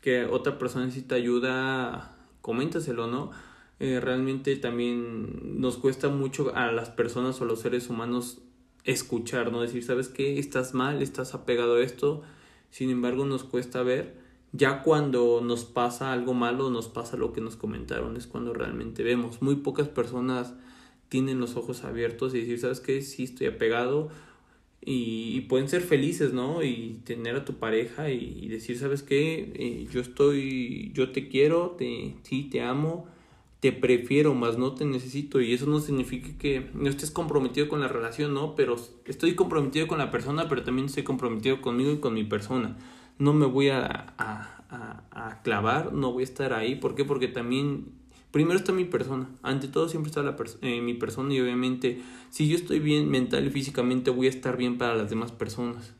que 0.00 0.24
otra 0.24 0.56
persona 0.56 0.86
necesita 0.86 1.16
ayuda, 1.16 2.16
coméntaselo, 2.40 3.08
¿no? 3.08 3.30
Eh, 3.78 4.00
realmente 4.00 4.56
también 4.56 5.60
nos 5.60 5.76
cuesta 5.76 6.08
mucho 6.08 6.54
a 6.54 6.72
las 6.72 6.88
personas 6.88 7.38
o 7.40 7.44
a 7.44 7.46
los 7.46 7.60
seres 7.60 7.90
humanos 7.90 8.40
escuchar, 8.84 9.52
¿no? 9.52 9.60
Decir, 9.62 9.84
¿sabes 9.84 10.08
qué? 10.08 10.38
Estás 10.38 10.74
mal, 10.74 11.02
estás 11.02 11.34
apegado 11.34 11.76
a 11.76 11.82
esto. 11.82 12.22
Sin 12.70 12.90
embargo, 12.90 13.24
nos 13.26 13.44
cuesta 13.44 13.82
ver 13.82 14.20
Ya 14.52 14.82
cuando 14.82 15.40
nos 15.42 15.64
pasa 15.64 16.12
algo 16.12 16.34
malo, 16.34 16.68
nos 16.70 16.88
pasa 16.88 17.16
lo 17.16 17.32
que 17.32 17.40
nos 17.40 17.56
comentaron, 17.56 18.16
es 18.16 18.26
cuando 18.26 18.52
realmente 18.52 19.02
vemos. 19.02 19.40
Muy 19.40 19.56
pocas 19.56 19.88
personas 19.88 20.54
tienen 21.08 21.40
los 21.40 21.56
ojos 21.56 21.84
abiertos 21.84 22.34
y 22.34 22.40
decir, 22.40 22.58
¿sabes 22.58 22.80
qué? 22.80 23.00
Sí, 23.02 23.24
estoy 23.24 23.46
apegado 23.46 24.10
y, 24.84 25.42
pueden 25.42 25.68
ser 25.68 25.82
felices, 25.82 26.32
¿no? 26.32 26.62
Y 26.62 27.00
tener 27.04 27.36
a 27.36 27.44
tu 27.44 27.54
pareja 27.54 28.10
y, 28.10 28.48
decir, 28.48 28.78
¿sabes 28.78 29.02
qué? 29.02 29.52
Eh, 29.54 29.86
yo 29.92 30.00
estoy, 30.00 30.90
yo 30.92 31.12
te 31.12 31.28
quiero, 31.28 31.76
te, 31.78 32.16
sí, 32.22 32.48
te 32.50 32.62
amo, 32.62 33.06
te 33.62 33.70
prefiero, 33.70 34.34
más 34.34 34.58
no 34.58 34.74
te 34.74 34.84
necesito. 34.84 35.40
Y 35.40 35.54
eso 35.54 35.66
no 35.66 35.78
significa 35.78 36.36
que 36.36 36.68
no 36.74 36.88
estés 36.90 37.12
comprometido 37.12 37.68
con 37.68 37.80
la 37.80 37.86
relación, 37.86 38.34
¿no? 38.34 38.56
Pero 38.56 38.74
estoy 39.04 39.36
comprometido 39.36 39.86
con 39.86 39.98
la 39.98 40.10
persona, 40.10 40.48
pero 40.48 40.64
también 40.64 40.86
estoy 40.86 41.04
comprometido 41.04 41.62
conmigo 41.62 41.92
y 41.92 41.98
con 41.98 42.12
mi 42.12 42.24
persona 42.24 42.76
no 43.18 43.32
me 43.32 43.46
voy 43.46 43.68
a, 43.68 44.14
a, 44.18 45.04
a, 45.12 45.42
clavar, 45.42 45.92
no 45.92 46.12
voy 46.12 46.22
a 46.22 46.24
estar 46.24 46.52
ahí. 46.52 46.74
¿Por 46.74 46.96
qué? 46.96 47.04
Porque 47.04 47.28
también, 47.28 47.92
primero 48.32 48.58
está 48.58 48.72
mi 48.72 48.84
persona, 48.84 49.28
ante 49.42 49.68
todo 49.68 49.88
siempre 49.88 50.08
está 50.08 50.24
la 50.24 50.34
eh, 50.62 50.80
mi 50.80 50.94
persona 50.94 51.32
y 51.32 51.40
obviamente 51.40 52.02
si 52.30 52.48
yo 52.48 52.56
estoy 52.56 52.80
bien 52.80 53.10
mental 53.10 53.46
y 53.46 53.50
físicamente 53.50 54.10
voy 54.10 54.26
a 54.26 54.30
estar 54.30 54.56
bien 54.56 54.76
para 54.76 54.96
las 54.96 55.08
demás 55.08 55.30
personas. 55.30 55.94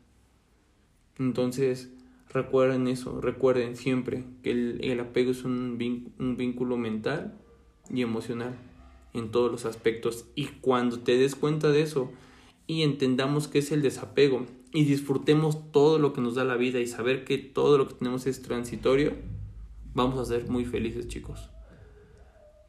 Entonces, 1.16 1.92
recuerden 2.28 2.88
eso, 2.88 3.20
recuerden 3.20 3.76
siempre 3.76 4.24
que 4.42 4.50
el, 4.50 4.80
el 4.82 4.98
apego 4.98 5.30
es 5.30 5.44
un, 5.44 5.78
un 6.18 6.36
vínculo 6.36 6.76
mental 6.76 7.38
y 7.90 8.02
emocional 8.02 8.54
en 9.14 9.30
todos 9.30 9.50
los 9.50 9.64
aspectos 9.64 10.26
y 10.34 10.46
cuando 10.46 11.00
te 11.00 11.16
des 11.16 11.34
cuenta 11.34 11.70
de 11.70 11.82
eso 11.82 12.10
y 12.66 12.82
entendamos 12.82 13.48
que 13.48 13.58
es 13.58 13.72
el 13.72 13.82
desapego 13.82 14.46
y 14.72 14.84
disfrutemos 14.84 15.70
todo 15.70 15.98
lo 15.98 16.12
que 16.12 16.20
nos 16.20 16.34
da 16.34 16.44
la 16.44 16.56
vida 16.56 16.80
y 16.80 16.86
saber 16.86 17.24
que 17.24 17.38
todo 17.38 17.76
lo 17.76 17.88
que 17.88 17.94
tenemos 17.94 18.26
es 18.26 18.40
transitorio, 18.42 19.12
vamos 19.94 20.18
a 20.18 20.24
ser 20.24 20.48
muy 20.48 20.64
felices 20.64 21.08
chicos. 21.08 21.50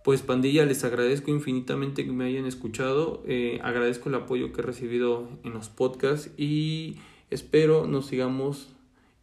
Pues 0.03 0.21
pandilla, 0.21 0.65
les 0.65 0.83
agradezco 0.83 1.31
infinitamente 1.31 2.05
que 2.05 2.11
me 2.11 2.25
hayan 2.25 2.45
escuchado, 2.45 3.23
eh, 3.25 3.61
agradezco 3.63 4.09
el 4.09 4.15
apoyo 4.15 4.51
que 4.51 4.59
he 4.59 4.63
recibido 4.65 5.29
en 5.45 5.53
los 5.53 5.69
podcasts 5.69 6.29
y 6.37 6.97
espero 7.29 7.87
nos 7.87 8.07
sigamos 8.07 8.67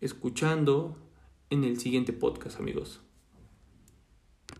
escuchando 0.00 0.96
en 1.50 1.64
el 1.64 1.78
siguiente 1.78 2.14
podcast 2.14 2.58
amigos. 2.58 3.02